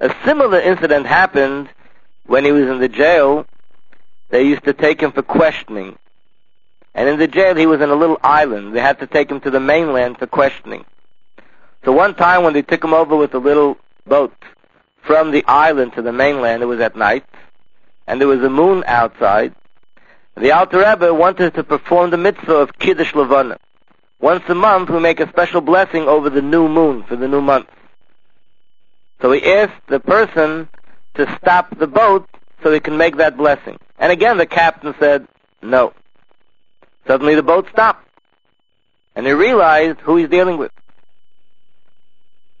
A 0.00 0.14
similar 0.24 0.60
incident 0.60 1.06
happened 1.06 1.70
when 2.28 2.44
he 2.44 2.52
was 2.52 2.68
in 2.68 2.78
the 2.78 2.88
jail, 2.88 3.44
they 4.30 4.44
used 4.44 4.64
to 4.64 4.72
take 4.72 5.00
him 5.00 5.10
for 5.10 5.22
questioning. 5.22 5.98
And 6.94 7.08
in 7.08 7.18
the 7.18 7.26
jail, 7.28 7.56
he 7.56 7.66
was 7.66 7.80
in 7.80 7.90
a 7.90 7.94
little 7.94 8.18
island. 8.22 8.74
They 8.74 8.80
had 8.80 9.00
to 9.00 9.06
take 9.06 9.30
him 9.30 9.40
to 9.40 9.50
the 9.50 9.60
mainland 9.60 10.18
for 10.18 10.26
questioning. 10.26 10.84
So 11.84 11.92
one 11.92 12.14
time 12.14 12.44
when 12.44 12.52
they 12.52 12.62
took 12.62 12.84
him 12.84 12.94
over 12.94 13.16
with 13.16 13.34
a 13.34 13.38
little 13.38 13.76
boat 14.06 14.34
from 15.08 15.30
the 15.30 15.44
island 15.46 15.94
to 15.94 16.02
the 16.02 16.12
mainland. 16.12 16.62
It 16.62 16.66
was 16.66 16.80
at 16.80 16.96
night, 16.96 17.24
and 18.06 18.20
there 18.20 18.28
was 18.28 18.42
a 18.42 18.50
moon 18.50 18.84
outside. 18.86 19.54
The 20.36 20.52
Alter 20.52 20.78
Rebbe 20.78 21.12
wanted 21.14 21.54
to 21.54 21.64
perform 21.64 22.10
the 22.10 22.16
mitzvah 22.16 22.54
of 22.54 22.78
Kiddush 22.78 23.14
Levana. 23.14 23.58
Once 24.20 24.44
a 24.48 24.54
month, 24.54 24.90
we 24.90 25.00
make 25.00 25.20
a 25.20 25.28
special 25.28 25.60
blessing 25.60 26.02
over 26.02 26.28
the 26.28 26.42
new 26.42 26.68
moon 26.68 27.04
for 27.04 27.16
the 27.16 27.28
new 27.28 27.40
month. 27.40 27.68
So 29.22 29.32
he 29.32 29.44
asked 29.44 29.86
the 29.88 30.00
person 30.00 30.68
to 31.18 31.38
stop 31.42 31.78
the 31.78 31.86
boat 31.86 32.28
so 32.62 32.70
they 32.70 32.80
can 32.80 32.96
make 32.96 33.16
that 33.18 33.36
blessing. 33.36 33.78
And 33.98 34.10
again, 34.10 34.38
the 34.38 34.46
captain 34.46 34.94
said, 34.98 35.28
no. 35.60 35.92
Suddenly 37.06 37.34
the 37.34 37.42
boat 37.42 37.68
stopped. 37.72 38.08
And 39.14 39.26
he 39.26 39.32
realized 39.32 39.98
who 40.00 40.16
he's 40.16 40.28
dealing 40.28 40.58
with. 40.58 40.72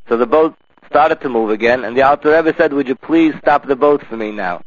So 0.08 0.16
the 0.16 0.26
boat 0.26 0.56
started 0.88 1.20
to 1.20 1.28
move 1.28 1.50
again, 1.50 1.84
and 1.84 1.96
the 1.96 2.02
Alter 2.02 2.34
Rebbe 2.34 2.56
said, 2.56 2.72
would 2.72 2.88
you 2.88 2.94
please 2.94 3.34
stop 3.40 3.66
the 3.66 3.76
boat 3.76 4.04
for 4.06 4.16
me 4.16 4.32
now? 4.32 4.62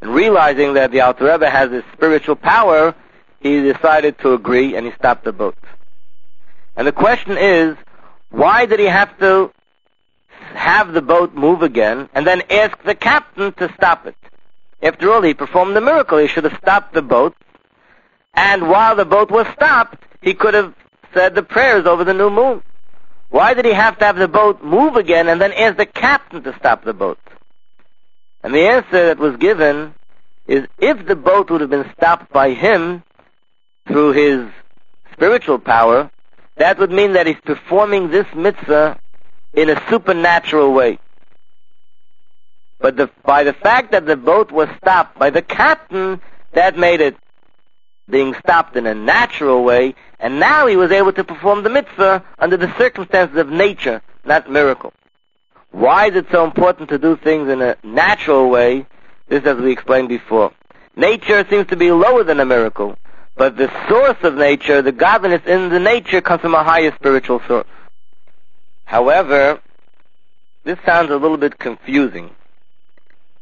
And 0.00 0.14
realizing 0.14 0.74
that 0.74 0.90
the 0.90 1.02
Alter 1.02 1.26
Rebbe 1.26 1.48
has 1.48 1.70
this 1.70 1.84
spiritual 1.92 2.36
power, 2.36 2.94
he 3.40 3.60
decided 3.72 4.18
to 4.20 4.32
agree, 4.32 4.76
and 4.76 4.86
he 4.86 4.92
stopped 4.92 5.24
the 5.24 5.32
boat. 5.32 5.56
And 6.74 6.86
the 6.86 6.92
question 6.92 7.36
is, 7.36 7.76
why 8.30 8.66
did 8.66 8.80
he 8.80 8.86
have 8.86 9.16
to 9.18 9.52
have 10.54 10.92
the 10.92 11.02
boat 11.02 11.34
move 11.34 11.62
again, 11.62 12.08
and 12.14 12.26
then 12.26 12.42
ask 12.50 12.82
the 12.82 12.94
captain 12.94 13.52
to 13.54 13.72
stop 13.74 14.06
it? 14.06 14.16
After 14.82 15.12
all, 15.12 15.22
he 15.22 15.34
performed 15.34 15.74
the 15.74 15.80
miracle. 15.80 16.18
He 16.18 16.28
should 16.28 16.44
have 16.44 16.58
stopped 16.62 16.94
the 16.94 17.02
boat, 17.02 17.36
and 18.34 18.68
while 18.68 18.94
the 18.96 19.04
boat 19.04 19.30
was 19.30 19.46
stopped, 19.48 20.04
he 20.22 20.34
could 20.34 20.54
have 20.54 20.74
said 21.14 21.34
the 21.34 21.42
prayers 21.42 21.86
over 21.86 22.04
the 22.04 22.14
new 22.14 22.30
moon. 22.30 22.62
Why 23.30 23.54
did 23.54 23.64
he 23.64 23.72
have 23.72 23.98
to 23.98 24.04
have 24.04 24.16
the 24.16 24.28
boat 24.28 24.62
move 24.62 24.96
again 24.96 25.28
and 25.28 25.40
then 25.40 25.52
ask 25.52 25.76
the 25.76 25.86
captain 25.86 26.42
to 26.44 26.56
stop 26.56 26.84
the 26.84 26.94
boat? 26.94 27.18
And 28.42 28.54
the 28.54 28.68
answer 28.68 29.06
that 29.06 29.18
was 29.18 29.36
given 29.36 29.94
is 30.46 30.66
if 30.78 31.06
the 31.06 31.16
boat 31.16 31.50
would 31.50 31.60
have 31.60 31.70
been 31.70 31.90
stopped 31.96 32.32
by 32.32 32.52
him 32.52 33.02
through 33.86 34.12
his 34.12 34.48
spiritual 35.12 35.58
power, 35.58 36.10
that 36.56 36.78
would 36.78 36.90
mean 36.90 37.12
that 37.12 37.26
he's 37.26 37.40
performing 37.44 38.10
this 38.10 38.26
mitzvah 38.34 38.98
in 39.52 39.70
a 39.70 39.82
supernatural 39.88 40.72
way. 40.72 40.98
But 42.80 42.96
the, 42.96 43.10
by 43.24 43.44
the 43.44 43.52
fact 43.52 43.92
that 43.92 44.06
the 44.06 44.16
boat 44.16 44.52
was 44.52 44.68
stopped 44.80 45.18
by 45.18 45.30
the 45.30 45.42
captain, 45.42 46.20
that 46.52 46.78
made 46.78 47.00
it 47.00 47.16
being 48.08 48.34
stopped 48.34 48.76
in 48.76 48.86
a 48.86 48.94
natural 48.94 49.64
way, 49.64 49.94
and 50.18 50.40
now 50.40 50.66
he 50.66 50.76
was 50.76 50.90
able 50.90 51.12
to 51.12 51.24
perform 51.24 51.62
the 51.62 51.70
mitzvah 51.70 52.24
under 52.38 52.56
the 52.56 52.72
circumstances 52.78 53.36
of 53.36 53.48
nature, 53.48 54.00
not 54.24 54.50
miracle. 54.50 54.92
Why 55.70 56.06
is 56.08 56.16
it 56.16 56.26
so 56.30 56.44
important 56.44 56.88
to 56.90 56.98
do 56.98 57.16
things 57.16 57.48
in 57.48 57.60
a 57.60 57.76
natural 57.82 58.48
way? 58.48 58.86
This 59.28 59.44
as 59.44 59.58
we 59.58 59.72
explained 59.72 60.08
before. 60.08 60.52
Nature 60.96 61.46
seems 61.50 61.66
to 61.66 61.76
be 61.76 61.92
lower 61.92 62.24
than 62.24 62.40
a 62.40 62.46
miracle, 62.46 62.96
but 63.36 63.56
the 63.56 63.70
source 63.88 64.16
of 64.22 64.34
nature, 64.34 64.80
the 64.80 64.92
godliness 64.92 65.42
in 65.46 65.68
the 65.68 65.78
nature, 65.78 66.20
comes 66.20 66.40
from 66.40 66.54
a 66.54 66.64
higher 66.64 66.92
spiritual 66.94 67.40
source. 67.46 67.66
However, 68.88 69.60
this 70.64 70.78
sounds 70.86 71.10
a 71.10 71.16
little 71.18 71.36
bit 71.36 71.58
confusing. 71.58 72.30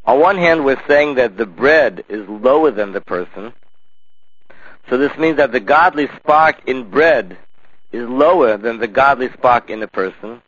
On 0.05 0.19
one 0.19 0.37
hand, 0.37 0.65
we're 0.65 0.83
saying 0.89 1.15
that 1.15 1.37
the 1.37 1.47
bread 1.47 2.03
is 2.09 2.29
lower 2.29 2.73
than 2.73 2.91
the 2.91 3.01
person, 3.01 3.53
so 4.91 4.99
this 4.99 5.17
means 5.17 5.37
that 5.37 5.53
the 5.53 5.61
godly 5.61 6.09
spark 6.17 6.63
in 6.67 6.91
bread 6.91 7.39
is 7.93 8.09
lower 8.09 8.57
than 8.57 8.79
the 8.79 8.89
godly 8.89 9.31
spark 9.35 9.71
in 9.71 9.81
a 9.85 9.87
person. 9.87 10.43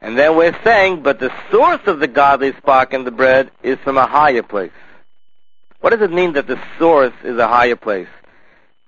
And 0.00 0.16
then 0.16 0.38
we're 0.38 0.58
saying, 0.64 1.02
but 1.02 1.20
the 1.20 1.30
source 1.50 1.82
of 1.84 2.00
the 2.00 2.08
godly 2.08 2.54
spark 2.54 2.94
in 2.94 3.04
the 3.04 3.10
bread 3.10 3.50
is 3.62 3.78
from 3.80 3.98
a 3.98 4.06
higher 4.06 4.42
place. 4.42 4.72
What 5.80 5.90
does 5.90 6.00
it 6.00 6.12
mean 6.12 6.32
that 6.32 6.46
the 6.46 6.58
source 6.78 7.12
is 7.24 7.36
a 7.36 7.46
higher 7.46 7.76
place? 7.76 8.08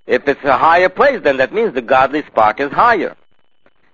If 0.07 0.27
it's 0.29 0.45
a 0.45 0.57
higher 0.57 0.89
place, 0.89 1.21
then 1.23 1.37
that 1.37 1.53
means 1.53 1.75
the 1.75 1.83
godly 1.83 2.23
spark 2.23 2.59
is 2.59 2.73
higher. 2.73 3.17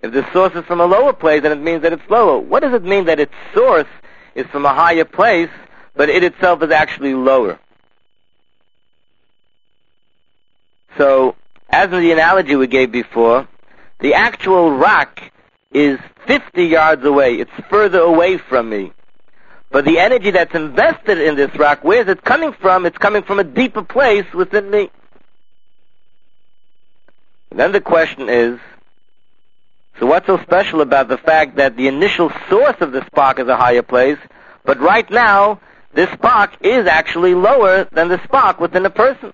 If 0.03 0.13
the 0.13 0.31
source 0.33 0.55
is 0.55 0.65
from 0.65 0.81
a 0.81 0.87
lower 0.87 1.13
place, 1.13 1.43
then 1.43 1.53
it 1.53 1.61
means 1.61 1.83
that 1.83 1.93
it's 1.93 2.09
lower. 2.09 2.39
What 2.39 2.61
does 2.61 2.75
it 2.75 2.85
mean 2.85 3.07
that 3.07 3.19
its 3.19 3.33
source 3.55 3.89
is 4.35 4.47
from 4.47 4.67
a 4.67 4.75
higher 4.75 5.05
place, 5.05 5.51
but 5.95 6.09
it 6.09 6.23
itself 6.23 6.63
is 6.63 6.71
actually 6.71 7.15
lower? 7.15 7.59
So, 10.99 11.35
as 11.71 11.93
in 11.93 12.01
the 12.01 12.13
analogy 12.13 12.57
we 12.57 12.67
gave 12.67 12.93
before, 12.93 13.49
the 14.01 14.15
actual 14.15 14.71
rock 14.73 15.21
is 15.73 15.99
50 16.27 16.65
yards 16.65 17.05
away. 17.05 17.35
It's 17.35 17.51
further 17.69 18.01
away 18.01 18.39
from 18.39 18.69
me. 18.69 18.93
But 19.71 19.85
the 19.85 19.99
energy 19.99 20.31
that's 20.31 20.55
invested 20.55 21.19
in 21.19 21.37
this 21.37 21.55
rock, 21.57 21.83
where 21.83 22.01
is 22.01 22.09
it 22.09 22.23
coming 22.23 22.53
from? 22.53 22.87
It's 22.87 22.99
coming 22.99 23.23
from 23.23 23.39
a 23.39 23.45
deeper 23.45 23.83
place 23.83 24.33
within 24.33 24.71
me. 24.71 24.91
And 27.51 27.61
then 27.61 27.73
the 27.73 27.81
question 27.81 28.29
is, 28.29 28.59
so 29.99 30.07
what's 30.07 30.27
so 30.27 30.39
special 30.43 30.81
about 30.81 31.09
the 31.09 31.19
fact 31.19 31.57
that 31.57 31.77
the 31.77 31.89
initial 31.89 32.31
source 32.51 32.77
of 32.81 32.93
the 32.93 33.05
spark 33.07 33.39
is 33.39 33.49
a 33.49 33.57
higher 33.57 33.83
place, 33.83 34.19
but 34.65 34.79
right 34.79 35.09
now, 35.11 35.61
this 35.95 36.11
spark 36.13 36.57
is 36.61 36.87
actually 36.87 37.35
lower 37.35 37.85
than 37.93 38.09
the 38.09 38.23
spark 38.25 38.61
within 38.61 38.85
a 38.85 38.91
person? 38.91 39.33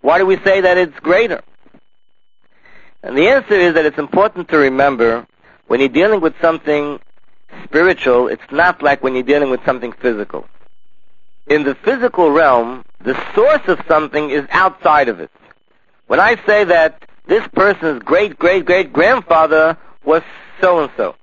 Why 0.00 0.18
do 0.18 0.26
we 0.26 0.38
say 0.38 0.62
that 0.62 0.78
it's 0.78 0.98
greater? 1.00 1.42
And 3.02 3.18
the 3.18 3.28
answer 3.28 3.54
is 3.54 3.74
that 3.74 3.84
it's 3.84 3.98
important 3.98 4.48
to 4.48 4.56
remember 4.56 5.26
when 5.66 5.80
you're 5.80 5.90
dealing 5.90 6.20
with 6.20 6.34
something 6.40 6.98
spiritual, 7.64 8.28
it's 8.28 8.50
not 8.50 8.82
like 8.82 9.02
when 9.02 9.14
you're 9.14 9.22
dealing 9.22 9.50
with 9.50 9.64
something 9.64 9.92
physical. 9.92 10.46
In 11.46 11.64
the 11.64 11.74
physical 11.74 12.30
realm, 12.30 12.84
the 13.00 13.14
source 13.34 13.66
of 13.68 13.78
something 13.86 14.30
is 14.30 14.46
outside 14.50 15.08
of 15.08 15.20
it. 15.20 15.30
When 16.06 16.20
I 16.20 16.36
say 16.46 16.64
that 16.64 17.06
this 17.26 17.46
person's 17.48 18.02
great 18.02 18.38
great 18.38 18.64
great 18.64 18.92
grandfather 18.92 19.76
was 20.04 20.22
so 20.60 20.80
and 20.80 20.90
so, 20.96 21.16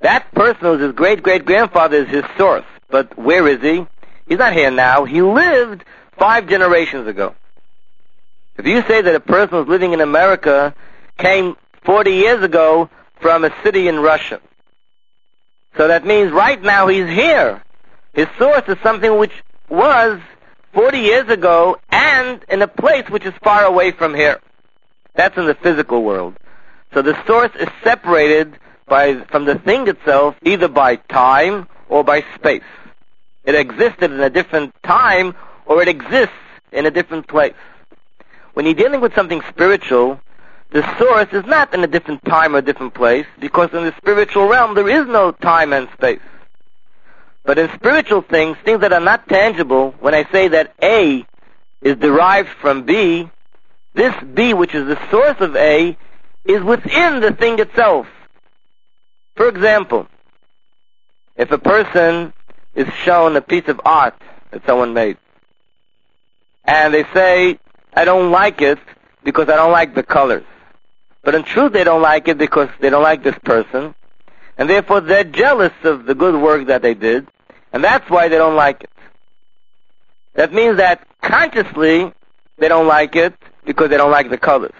that 0.00 0.30
person 0.32 0.60
who's 0.62 0.80
his 0.80 0.92
great 0.92 1.22
great 1.22 1.44
grandfather 1.44 1.98
is 1.98 2.08
his 2.08 2.24
source. 2.36 2.64
But 2.88 3.16
where 3.16 3.46
is 3.46 3.62
he? 3.62 3.86
He's 4.26 4.38
not 4.38 4.52
here 4.52 4.70
now. 4.70 5.04
He 5.04 5.22
lived 5.22 5.84
five 6.18 6.48
generations 6.48 7.06
ago. 7.06 7.34
If 8.56 8.66
you 8.66 8.82
say 8.82 9.00
that 9.00 9.14
a 9.14 9.20
person 9.20 9.58
who's 9.58 9.68
living 9.68 9.92
in 9.92 10.00
America 10.00 10.74
came 11.18 11.56
40 11.84 12.10
years 12.10 12.42
ago 12.42 12.90
from 13.20 13.44
a 13.44 13.54
city 13.62 13.88
in 13.88 14.00
Russia, 14.00 14.40
so 15.76 15.88
that 15.88 16.04
means 16.04 16.32
right 16.32 16.60
now 16.60 16.88
he's 16.88 17.08
here. 17.08 17.62
His 18.12 18.26
source 18.38 18.62
is 18.68 18.76
something 18.82 19.18
which 19.18 19.32
was 19.68 20.20
40 20.72 20.98
years 20.98 21.28
ago 21.28 21.78
and 21.90 22.44
in 22.48 22.60
a 22.60 22.68
place 22.68 23.08
which 23.08 23.24
is 23.24 23.34
far 23.42 23.64
away 23.64 23.92
from 23.92 24.14
here. 24.14 24.40
That's 25.14 25.36
in 25.36 25.46
the 25.46 25.54
physical 25.54 26.02
world. 26.02 26.36
So 26.94 27.02
the 27.02 27.16
source 27.26 27.52
is 27.58 27.68
separated 27.84 28.58
by, 28.86 29.16
from 29.26 29.44
the 29.44 29.58
thing 29.58 29.88
itself 29.88 30.36
either 30.42 30.68
by 30.68 30.96
time 30.96 31.68
or 31.88 32.02
by 32.02 32.24
space. 32.34 32.62
It 33.44 33.54
existed 33.54 34.10
in 34.12 34.20
a 34.20 34.30
different 34.30 34.74
time 34.82 35.34
or 35.66 35.82
it 35.82 35.88
exists 35.88 36.34
in 36.72 36.86
a 36.86 36.90
different 36.90 37.26
place. 37.28 37.54
When 38.54 38.66
you're 38.66 38.74
dealing 38.74 39.00
with 39.00 39.14
something 39.14 39.42
spiritual, 39.48 40.20
the 40.70 40.82
source 40.98 41.28
is 41.32 41.44
not 41.46 41.72
in 41.74 41.82
a 41.82 41.86
different 41.86 42.24
time 42.24 42.54
or 42.54 42.58
a 42.58 42.62
different 42.62 42.94
place, 42.94 43.26
because 43.40 43.70
in 43.72 43.84
the 43.84 43.94
spiritual 43.96 44.48
realm 44.48 44.74
there 44.74 44.88
is 44.88 45.06
no 45.06 45.32
time 45.32 45.72
and 45.72 45.88
space. 45.94 46.20
But 47.44 47.58
in 47.58 47.68
spiritual 47.74 48.22
things, 48.22 48.56
things 48.64 48.80
that 48.80 48.92
are 48.92 49.00
not 49.00 49.28
tangible, 49.28 49.92
when 50.00 50.14
I 50.14 50.30
say 50.30 50.48
that 50.48 50.74
A 50.82 51.24
is 51.82 51.96
derived 51.96 52.50
from 52.60 52.82
B, 52.84 53.28
this 53.94 54.14
B, 54.34 54.54
which 54.54 54.74
is 54.74 54.86
the 54.86 54.98
source 55.10 55.40
of 55.40 55.56
A, 55.56 55.96
is 56.44 56.62
within 56.62 57.20
the 57.20 57.32
thing 57.32 57.58
itself. 57.58 58.06
For 59.36 59.48
example, 59.48 60.06
if 61.36 61.50
a 61.50 61.58
person 61.58 62.32
is 62.74 62.88
shown 63.04 63.36
a 63.36 63.40
piece 63.40 63.68
of 63.68 63.80
art 63.84 64.14
that 64.50 64.64
someone 64.66 64.94
made, 64.94 65.16
and 66.64 66.94
they 66.94 67.04
say, 67.14 67.58
I 67.94 68.04
don't 68.04 68.30
like 68.30 68.60
it 68.60 68.78
because 69.24 69.48
I 69.48 69.56
don't 69.56 69.72
like 69.72 69.94
the 69.94 70.02
colors. 70.02 70.44
But 71.22 71.34
in 71.34 71.42
truth, 71.42 71.72
they 71.72 71.84
don't 71.84 72.02
like 72.02 72.28
it 72.28 72.38
because 72.38 72.68
they 72.80 72.90
don't 72.90 73.02
like 73.02 73.22
this 73.22 73.38
person, 73.44 73.94
and 74.56 74.70
therefore 74.70 75.00
they're 75.00 75.24
jealous 75.24 75.72
of 75.84 76.06
the 76.06 76.14
good 76.14 76.40
work 76.40 76.68
that 76.68 76.82
they 76.82 76.94
did, 76.94 77.26
and 77.72 77.82
that's 77.82 78.08
why 78.08 78.28
they 78.28 78.38
don't 78.38 78.56
like 78.56 78.84
it. 78.84 78.90
That 80.34 80.52
means 80.52 80.76
that 80.76 81.06
consciously 81.22 82.12
they 82.58 82.68
don't 82.68 82.86
like 82.86 83.16
it 83.16 83.34
because 83.70 83.90
they 83.90 83.96
don't 83.96 84.10
like 84.10 84.30
the 84.30 84.38
colors. 84.38 84.74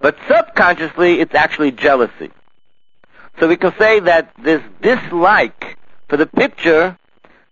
But 0.00 0.16
subconsciously, 0.28 1.20
it's 1.20 1.34
actually 1.34 1.72
jealousy. 1.72 2.30
So 3.38 3.48
we 3.48 3.56
can 3.56 3.72
say 3.78 4.00
that 4.00 4.32
this 4.42 4.62
dislike 4.82 5.78
for 6.08 6.16
the 6.16 6.26
picture, 6.26 6.98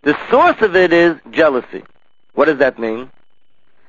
the 0.03 0.17
source 0.31 0.61
of 0.63 0.75
it 0.75 0.93
is 0.93 1.17
jealousy. 1.31 1.85
What 2.35 2.47
does 2.47 2.59
that 2.59 2.79
mean? 2.79 3.11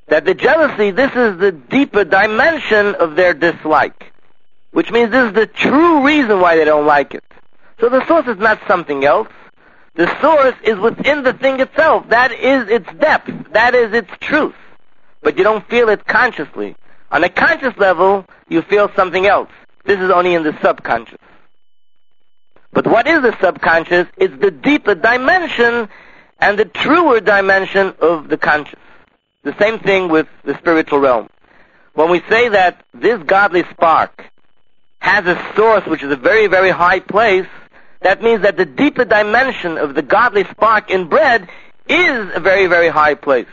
that 0.09 0.25
the 0.25 0.33
jealousy, 0.33 0.91
this 0.91 1.11
is 1.15 1.37
the 1.37 1.51
deeper 1.51 2.03
dimension 2.03 2.95
of 2.95 3.15
their 3.15 3.33
dislike. 3.33 4.11
Which 4.71 4.91
means 4.91 5.11
this 5.11 5.27
is 5.27 5.33
the 5.33 5.47
true 5.47 6.05
reason 6.05 6.39
why 6.41 6.55
they 6.55 6.65
don't 6.65 6.85
like 6.85 7.15
it. 7.15 7.23
So 7.79 7.89
the 7.89 8.05
source 8.07 8.27
is 8.27 8.37
not 8.37 8.59
something 8.67 9.03
else. 9.05 9.29
The 9.95 10.07
source 10.21 10.55
is 10.63 10.77
within 10.77 11.23
the 11.23 11.33
thing 11.33 11.59
itself. 11.59 12.09
That 12.09 12.31
is 12.31 12.67
its 12.69 12.91
depth. 12.99 13.51
That 13.53 13.73
is 13.73 13.93
its 13.93 14.11
truth. 14.19 14.55
But 15.21 15.37
you 15.37 15.43
don't 15.43 15.67
feel 15.69 15.89
it 15.89 16.05
consciously. 16.05 16.75
On 17.11 17.23
a 17.23 17.29
conscious 17.29 17.75
level, 17.77 18.25
you 18.47 18.61
feel 18.61 18.91
something 18.95 19.25
else. 19.25 19.49
This 19.85 19.99
is 19.99 20.09
only 20.09 20.33
in 20.35 20.43
the 20.43 20.57
subconscious. 20.61 21.17
But 22.71 22.85
what 22.85 23.07
is 23.07 23.21
the 23.21 23.35
subconscious? 23.41 24.07
It's 24.17 24.37
the 24.39 24.51
deeper 24.51 24.95
dimension 24.95 25.89
and 26.39 26.57
the 26.57 26.65
truer 26.65 27.19
dimension 27.19 27.93
of 27.99 28.29
the 28.29 28.37
conscious. 28.37 28.79
The 29.43 29.55
same 29.59 29.79
thing 29.79 30.09
with 30.09 30.27
the 30.43 30.57
spiritual 30.57 30.99
realm. 30.99 31.29
When 31.93 32.09
we 32.09 32.21
say 32.29 32.49
that 32.49 32.85
this 32.93 33.21
godly 33.23 33.63
spark 33.71 34.23
has 34.99 35.25
a 35.25 35.53
source 35.55 35.85
which 35.85 36.03
is 36.03 36.11
a 36.11 36.15
very, 36.15 36.47
very 36.47 36.69
high 36.69 36.99
place, 36.99 37.47
that 38.01 38.21
means 38.21 38.43
that 38.43 38.57
the 38.57 38.65
deeper 38.65 39.05
dimension 39.05 39.77
of 39.77 39.95
the 39.95 40.01
godly 40.01 40.43
spark 40.45 40.89
in 40.89 41.07
bread 41.07 41.49
is 41.87 42.31
a 42.33 42.39
very, 42.39 42.67
very 42.67 42.89
high 42.89 43.15
place. 43.15 43.47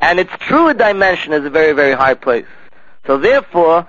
And 0.00 0.20
its 0.20 0.30
truer 0.40 0.74
dimension 0.74 1.32
is 1.32 1.44
a 1.44 1.50
very, 1.50 1.72
very 1.72 1.94
high 1.94 2.14
place. 2.14 2.46
So 3.06 3.18
therefore, 3.18 3.86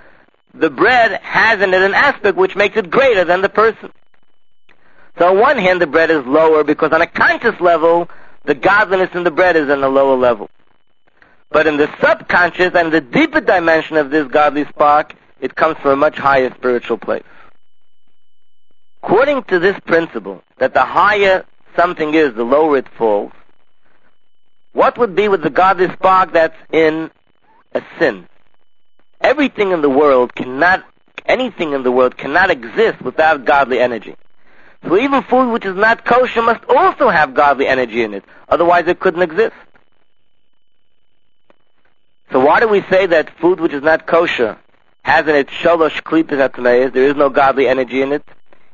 the 0.54 0.70
bread 0.70 1.20
has 1.22 1.60
in 1.60 1.74
it 1.74 1.82
an 1.82 1.94
aspect 1.94 2.36
which 2.36 2.56
makes 2.56 2.76
it 2.76 2.90
greater 2.90 3.24
than 3.24 3.42
the 3.42 3.48
person. 3.48 3.92
So 5.18 5.28
on 5.28 5.38
one 5.38 5.58
hand, 5.58 5.82
the 5.82 5.86
bread 5.86 6.10
is 6.10 6.24
lower 6.24 6.64
because 6.64 6.92
on 6.92 7.02
a 7.02 7.06
conscious 7.06 7.60
level, 7.60 8.08
the 8.44 8.54
godliness 8.54 9.10
in 9.14 9.24
the 9.24 9.30
bread 9.30 9.56
is 9.56 9.68
in 9.68 9.82
a 9.82 9.88
lower 9.88 10.16
level. 10.16 10.48
But 11.50 11.66
in 11.66 11.76
the 11.76 11.90
subconscious 12.00 12.74
and 12.74 12.92
the 12.92 13.00
deeper 13.00 13.40
dimension 13.40 13.96
of 13.96 14.10
this 14.10 14.28
godly 14.28 14.66
spark, 14.66 15.14
it 15.40 15.54
comes 15.54 15.76
from 15.78 15.92
a 15.92 15.96
much 15.96 16.16
higher 16.16 16.52
spiritual 16.54 16.98
place. 16.98 17.24
According 19.02 19.44
to 19.44 19.58
this 19.58 19.78
principle, 19.80 20.42
that 20.58 20.74
the 20.74 20.84
higher 20.84 21.44
something 21.76 22.14
is, 22.14 22.34
the 22.34 22.44
lower 22.44 22.76
it 22.76 22.88
falls, 22.88 23.32
what 24.72 24.98
would 24.98 25.14
be 25.14 25.28
with 25.28 25.42
the 25.42 25.50
godly 25.50 25.90
spark 25.92 26.32
that's 26.32 26.56
in 26.72 27.10
a 27.74 27.82
sin? 27.98 28.28
Everything 29.20 29.72
in 29.72 29.82
the 29.82 29.90
world 29.90 30.34
cannot, 30.34 30.84
anything 31.26 31.72
in 31.72 31.82
the 31.82 31.92
world 31.92 32.16
cannot 32.16 32.50
exist 32.50 33.00
without 33.02 33.44
godly 33.44 33.80
energy. 33.80 34.14
So 34.84 34.96
even 34.96 35.22
food 35.24 35.52
which 35.52 35.64
is 35.64 35.74
not 35.74 36.04
kosher 36.04 36.42
must 36.42 36.64
also 36.68 37.08
have 37.08 37.34
godly 37.34 37.66
energy 37.66 38.04
in 38.04 38.14
it. 38.14 38.24
Otherwise 38.48 38.86
it 38.86 39.00
couldn't 39.00 39.22
exist. 39.22 39.54
So 42.30 42.44
why 42.44 42.60
do 42.60 42.68
we 42.68 42.82
say 42.82 43.06
that 43.06 43.36
food 43.38 43.58
which 43.58 43.72
is 43.72 43.82
not 43.82 44.06
kosher 44.06 44.58
has 45.02 45.26
in 45.26 45.34
it 45.34 45.48
sholosh 45.48 46.02
klipas 46.02 46.46
atmeis, 46.46 46.92
there 46.92 47.08
is 47.08 47.16
no 47.16 47.30
godly 47.30 47.66
energy 47.66 48.02
in 48.02 48.12
it? 48.12 48.22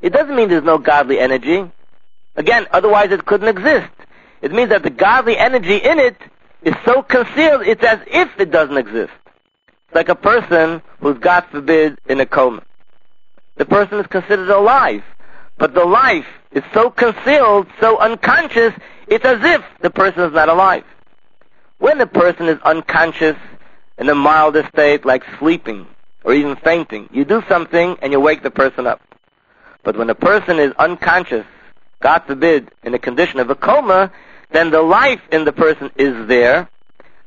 It 0.03 0.13
doesn't 0.13 0.35
mean 0.35 0.49
there's 0.49 0.65
no 0.65 0.79
godly 0.79 1.19
energy. 1.19 1.65
Again, 2.37 2.67
otherwise 2.73 3.11
it 3.13 3.25
couldn't 3.25 3.49
exist. 3.49 3.89
It 4.45 4.53
means 4.53 4.69
that 4.69 4.83
the 4.83 4.91
godly 4.91 5.39
energy 5.39 5.79
in 5.79 5.99
it 5.99 6.19
is 6.61 6.75
so 6.85 7.03
concealed, 7.03 7.63
it's 7.63 7.83
as 7.83 7.99
if 8.07 8.29
it 8.39 8.51
doesn't 8.51 8.77
exist. 8.77 9.13
Like 9.95 10.11
a 10.11 10.15
person 10.15 10.83
who's, 11.01 11.17
God 11.17 11.47
forbid, 11.51 11.99
in 12.11 12.21
a 12.21 12.27
coma. 12.27 12.63
The 13.57 13.65
person 13.65 14.01
is 14.01 14.07
considered 14.07 14.51
alive. 14.51 15.03
But 15.57 15.73
the 15.73 15.87
life 15.87 16.27
is 16.53 16.63
so 16.75 16.91
concealed, 16.91 17.69
so 17.81 17.97
unconscious, 17.99 18.75
it's 19.07 19.25
as 19.25 19.43
if 19.43 19.65
the 19.81 19.89
person 19.89 20.25
is 20.25 20.35
not 20.35 20.51
alive. 20.51 20.85
When 21.79 21.97
the 21.97 22.07
person 22.07 22.47
is 22.47 22.59
unconscious, 22.65 23.37
in 23.97 24.11
a 24.11 24.15
milder 24.15 24.69
state, 24.75 25.07
like 25.07 25.25
sleeping, 25.39 25.87
or 26.23 26.35
even 26.35 26.57
fainting, 26.57 27.09
you 27.13 27.25
do 27.25 27.43
something 27.49 27.97
and 28.03 28.13
you 28.13 28.21
wake 28.21 28.43
the 28.43 28.51
person 28.51 28.87
up. 28.87 29.01
But 29.85 29.97
when 29.97 30.11
a 30.11 30.15
person 30.15 30.59
is 30.59 30.73
unconscious, 30.79 31.47
God 32.01 32.25
forbid, 32.27 32.71
in 32.83 32.93
a 32.93 32.99
condition 32.99 33.41
of 33.41 33.49
a 33.49 33.55
coma, 33.55 34.13
then 34.51 34.71
the 34.71 34.83
life 34.83 35.21
in 35.33 35.45
the 35.45 35.53
person 35.53 35.91
is 35.97 36.29
there, 36.29 36.69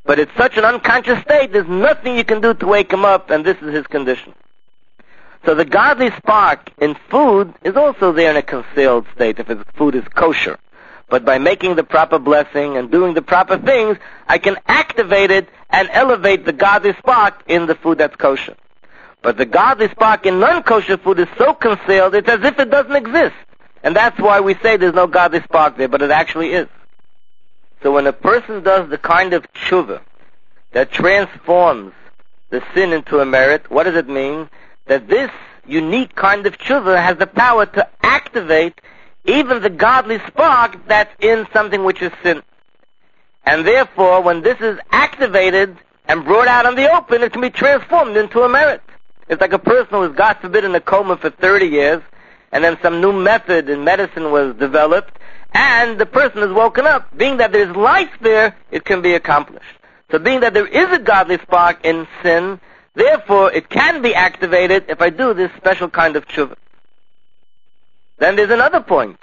but 0.04 0.18
it's 0.18 0.34
such 0.36 0.56
an 0.56 0.64
unconscious 0.64 1.20
state, 1.20 1.52
there's 1.52 1.68
nothing 1.68 2.16
you 2.16 2.24
can 2.24 2.40
do 2.40 2.54
to 2.54 2.66
wake 2.66 2.92
him 2.92 3.04
up, 3.04 3.30
and 3.30 3.44
this 3.44 3.58
is 3.58 3.74
his 3.74 3.86
condition. 3.86 4.34
So 5.44 5.54
the 5.54 5.64
godly 5.64 6.10
spark 6.16 6.70
in 6.78 6.94
food 7.10 7.54
is 7.62 7.76
also 7.76 8.12
there 8.12 8.30
in 8.30 8.36
a 8.36 8.42
concealed 8.42 9.06
state 9.14 9.38
if 9.38 9.46
his 9.48 9.58
food 9.74 9.94
is 9.94 10.04
kosher. 10.14 10.58
But 11.08 11.24
by 11.24 11.38
making 11.38 11.76
the 11.76 11.84
proper 11.84 12.18
blessing 12.18 12.76
and 12.76 12.90
doing 12.90 13.14
the 13.14 13.22
proper 13.22 13.56
things, 13.56 13.98
I 14.26 14.38
can 14.38 14.58
activate 14.66 15.30
it 15.30 15.48
and 15.70 15.88
elevate 15.92 16.44
the 16.44 16.52
godly 16.52 16.94
spark 16.98 17.42
in 17.46 17.66
the 17.66 17.74
food 17.74 17.98
that's 17.98 18.16
kosher. 18.16 18.56
But 19.22 19.36
the 19.36 19.46
godly 19.46 19.88
spark 19.90 20.26
in 20.26 20.38
non-kosher 20.38 20.98
food 20.98 21.18
is 21.18 21.28
so 21.36 21.54
concealed, 21.54 22.14
it's 22.14 22.28
as 22.28 22.42
if 22.44 22.58
it 22.58 22.70
doesn't 22.70 22.94
exist. 22.94 23.34
And 23.82 23.94
that's 23.96 24.18
why 24.18 24.40
we 24.40 24.54
say 24.56 24.76
there's 24.76 24.94
no 24.94 25.06
godly 25.06 25.42
spark 25.42 25.76
there, 25.76 25.88
but 25.88 26.02
it 26.02 26.10
actually 26.10 26.52
is. 26.52 26.68
So 27.82 27.92
when 27.92 28.06
a 28.06 28.12
person 28.12 28.62
does 28.62 28.88
the 28.90 28.98
kind 28.98 29.32
of 29.32 29.46
tshuva 29.52 30.00
that 30.72 30.90
transforms 30.90 31.92
the 32.50 32.62
sin 32.74 32.92
into 32.92 33.20
a 33.20 33.26
merit, 33.26 33.70
what 33.70 33.84
does 33.84 33.94
it 33.94 34.08
mean? 34.08 34.48
that 34.88 35.06
this 35.06 35.30
unique 35.66 36.14
kind 36.14 36.46
of 36.46 36.58
tshuva 36.58 37.00
has 37.00 37.16
the 37.18 37.26
power 37.26 37.66
to 37.66 37.86
activate 38.02 38.80
even 39.24 39.62
the 39.62 39.70
godly 39.70 40.18
spark 40.26 40.86
that's 40.88 41.14
in 41.20 41.46
something 41.52 41.84
which 41.84 42.02
is 42.02 42.10
sin. 42.22 42.42
And 43.44 43.66
therefore, 43.66 44.22
when 44.22 44.42
this 44.42 44.60
is 44.60 44.78
activated 44.90 45.76
and 46.06 46.24
brought 46.24 46.48
out 46.48 46.66
in 46.66 46.74
the 46.74 46.90
open, 46.90 47.22
it 47.22 47.32
can 47.32 47.42
be 47.42 47.50
transformed 47.50 48.16
into 48.16 48.40
a 48.40 48.48
merit. 48.48 48.82
It's 49.28 49.40
like 49.40 49.52
a 49.52 49.58
person 49.58 49.88
who 49.90 49.98
was, 50.00 50.12
God 50.12 50.38
forbid, 50.40 50.64
in 50.64 50.74
a 50.74 50.80
coma 50.80 51.18
for 51.18 51.28
30 51.28 51.66
years, 51.66 52.02
and 52.52 52.64
then 52.64 52.78
some 52.80 53.02
new 53.02 53.12
method 53.12 53.68
in 53.68 53.84
medicine 53.84 54.32
was 54.32 54.54
developed, 54.56 55.18
and 55.52 55.98
the 55.98 56.06
person 56.06 56.42
is 56.42 56.52
woken 56.52 56.86
up. 56.86 57.16
Being 57.16 57.38
that 57.38 57.52
there's 57.52 57.74
life 57.74 58.10
there, 58.20 58.56
it 58.70 58.84
can 58.84 59.02
be 59.02 59.14
accomplished. 59.14 59.64
So 60.10 60.18
being 60.18 60.40
that 60.40 60.54
there 60.54 60.66
is 60.66 60.92
a 60.92 60.98
godly 60.98 61.38
spark 61.38 61.84
in 61.84 62.06
sin, 62.22 62.60
Therefore, 62.98 63.52
it 63.52 63.68
can 63.68 64.02
be 64.02 64.12
activated 64.12 64.86
if 64.88 65.00
I 65.00 65.10
do 65.10 65.32
this 65.32 65.52
special 65.56 65.88
kind 65.88 66.16
of 66.16 66.26
tshuva. 66.26 66.56
Then 68.18 68.34
there's 68.34 68.50
another 68.50 68.80
point. 68.80 69.22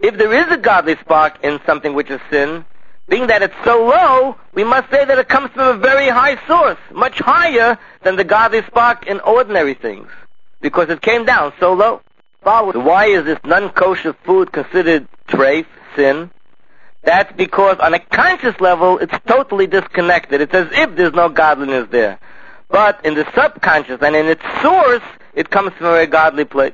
If 0.00 0.16
there 0.16 0.32
is 0.32 0.50
a 0.50 0.56
godly 0.56 0.96
spark 1.02 1.44
in 1.44 1.60
something 1.66 1.92
which 1.92 2.08
is 2.08 2.18
sin, 2.30 2.64
being 3.06 3.26
that 3.26 3.42
it's 3.42 3.54
so 3.62 3.84
low, 3.84 4.36
we 4.54 4.64
must 4.64 4.90
say 4.90 5.04
that 5.04 5.18
it 5.18 5.28
comes 5.28 5.50
from 5.50 5.76
a 5.76 5.78
very 5.78 6.08
high 6.08 6.38
source, 6.46 6.78
much 6.94 7.18
higher 7.18 7.78
than 8.04 8.16
the 8.16 8.24
godly 8.24 8.62
spark 8.62 9.06
in 9.06 9.20
ordinary 9.20 9.74
things, 9.74 10.08
because 10.62 10.88
it 10.88 11.02
came 11.02 11.26
down 11.26 11.52
so 11.60 11.74
low. 11.74 12.00
Why 12.44 13.06
is 13.06 13.24
this 13.24 13.38
non-kosher 13.44 14.12
food 14.24 14.52
considered 14.52 15.08
treif, 15.28 15.66
sin? 15.96 16.30
That's 17.02 17.32
because 17.36 17.78
on 17.78 17.94
a 17.94 17.98
conscious 17.98 18.58
level, 18.60 18.98
it's 18.98 19.14
totally 19.26 19.66
disconnected. 19.66 20.40
It's 20.40 20.54
as 20.54 20.68
if 20.72 20.94
there's 20.96 21.12
no 21.12 21.28
godliness 21.28 21.88
there. 21.90 22.18
But 22.68 23.04
in 23.04 23.14
the 23.14 23.26
subconscious 23.34 24.00
and 24.02 24.16
in 24.16 24.26
its 24.26 24.42
source, 24.62 25.02
it 25.34 25.50
comes 25.50 25.72
from 25.74 25.94
a 25.94 26.06
godly 26.06 26.44
place. 26.44 26.72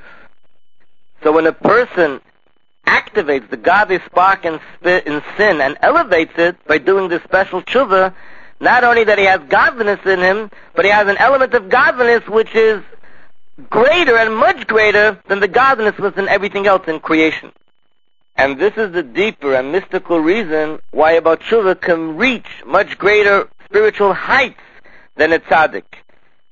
So 1.23 1.33
when 1.33 1.47
a 1.47 1.53
person 1.53 2.21
activates 2.87 3.49
the 3.51 3.57
godly 3.57 4.01
spark 4.07 4.45
in, 4.45 4.61
in 4.83 5.23
sin 5.37 5.61
and 5.61 5.77
elevates 5.83 6.33
it 6.37 6.57
by 6.67 6.79
doing 6.79 7.09
this 7.09 7.23
special 7.23 7.63
tshuva, 7.63 8.15
not 8.61 8.85
only 8.85 9.05
that 9.05 9.19
he 9.19 9.25
has 9.25 9.41
godliness 9.49 10.01
in 10.05 10.21
him, 10.21 10.51
but 10.75 10.85
he 10.85 10.91
has 10.91 11.09
an 11.09 11.17
element 11.19 11.55
of 11.55 11.69
godliness 11.69 12.27
which 12.29 12.55
is 12.55 12.83
greater 13.69 14.17
and 14.17 14.37
much 14.37 14.67
greater 14.67 15.21
than 15.29 15.41
the 15.41 15.49
godliness 15.49 15.99
within 15.99 16.29
everything 16.29 16.67
else 16.67 16.87
in 16.89 17.01
creation. 17.01 17.53
And 18.37 18.59
this 18.59 18.73
is 18.77 18.93
the 18.93 19.03
deeper 19.03 19.55
and 19.55 19.71
mystical 19.73 20.19
reason 20.19 20.79
why 20.93 21.13
a 21.13 21.21
baal 21.21 21.37
tshuva 21.37 21.81
can 21.81 22.17
reach 22.17 22.47
much 22.65 22.97
greater 22.97 23.49
spiritual 23.67 24.15
heights 24.15 24.61
than 25.17 25.33
a 25.33 25.39
tzaddik. 25.39 25.85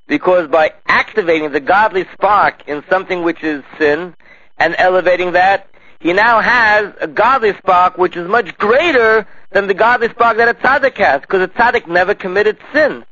Because 0.06 0.48
by 0.48 0.72
activating 0.86 1.52
the 1.52 1.60
godly 1.60 2.06
spark 2.12 2.68
in 2.68 2.82
something 2.90 3.22
which 3.22 3.42
is 3.42 3.62
sin 3.78 4.14
and 4.58 4.74
elevating 4.78 5.32
that, 5.32 5.68
he 6.00 6.12
now 6.12 6.40
has 6.40 6.92
a 7.00 7.06
godly 7.06 7.54
spark 7.56 7.98
which 7.98 8.16
is 8.16 8.28
much 8.28 8.56
greater 8.58 9.26
than 9.50 9.66
the 9.66 9.74
godly 9.74 10.08
spark 10.10 10.36
that 10.36 10.48
a 10.48 10.54
tzaddik 10.54 10.96
has, 10.98 11.22
because 11.22 11.42
a 11.42 11.48
tzaddik 11.48 11.88
never 11.88 12.14
committed 12.14 12.58
sin. 12.72 13.04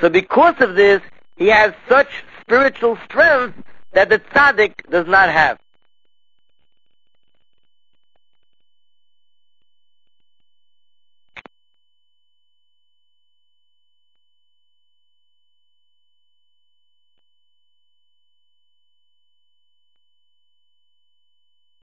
So 0.00 0.08
because 0.10 0.56
of 0.60 0.74
this, 0.74 1.00
he 1.36 1.46
has 1.46 1.72
such 1.88 2.08
spiritual 2.48 2.96
strength 3.04 3.60
that 3.92 4.08
the 4.08 4.20
tzaddik 4.20 4.74
does 4.90 5.06
not 5.06 5.28
have. 5.28 5.58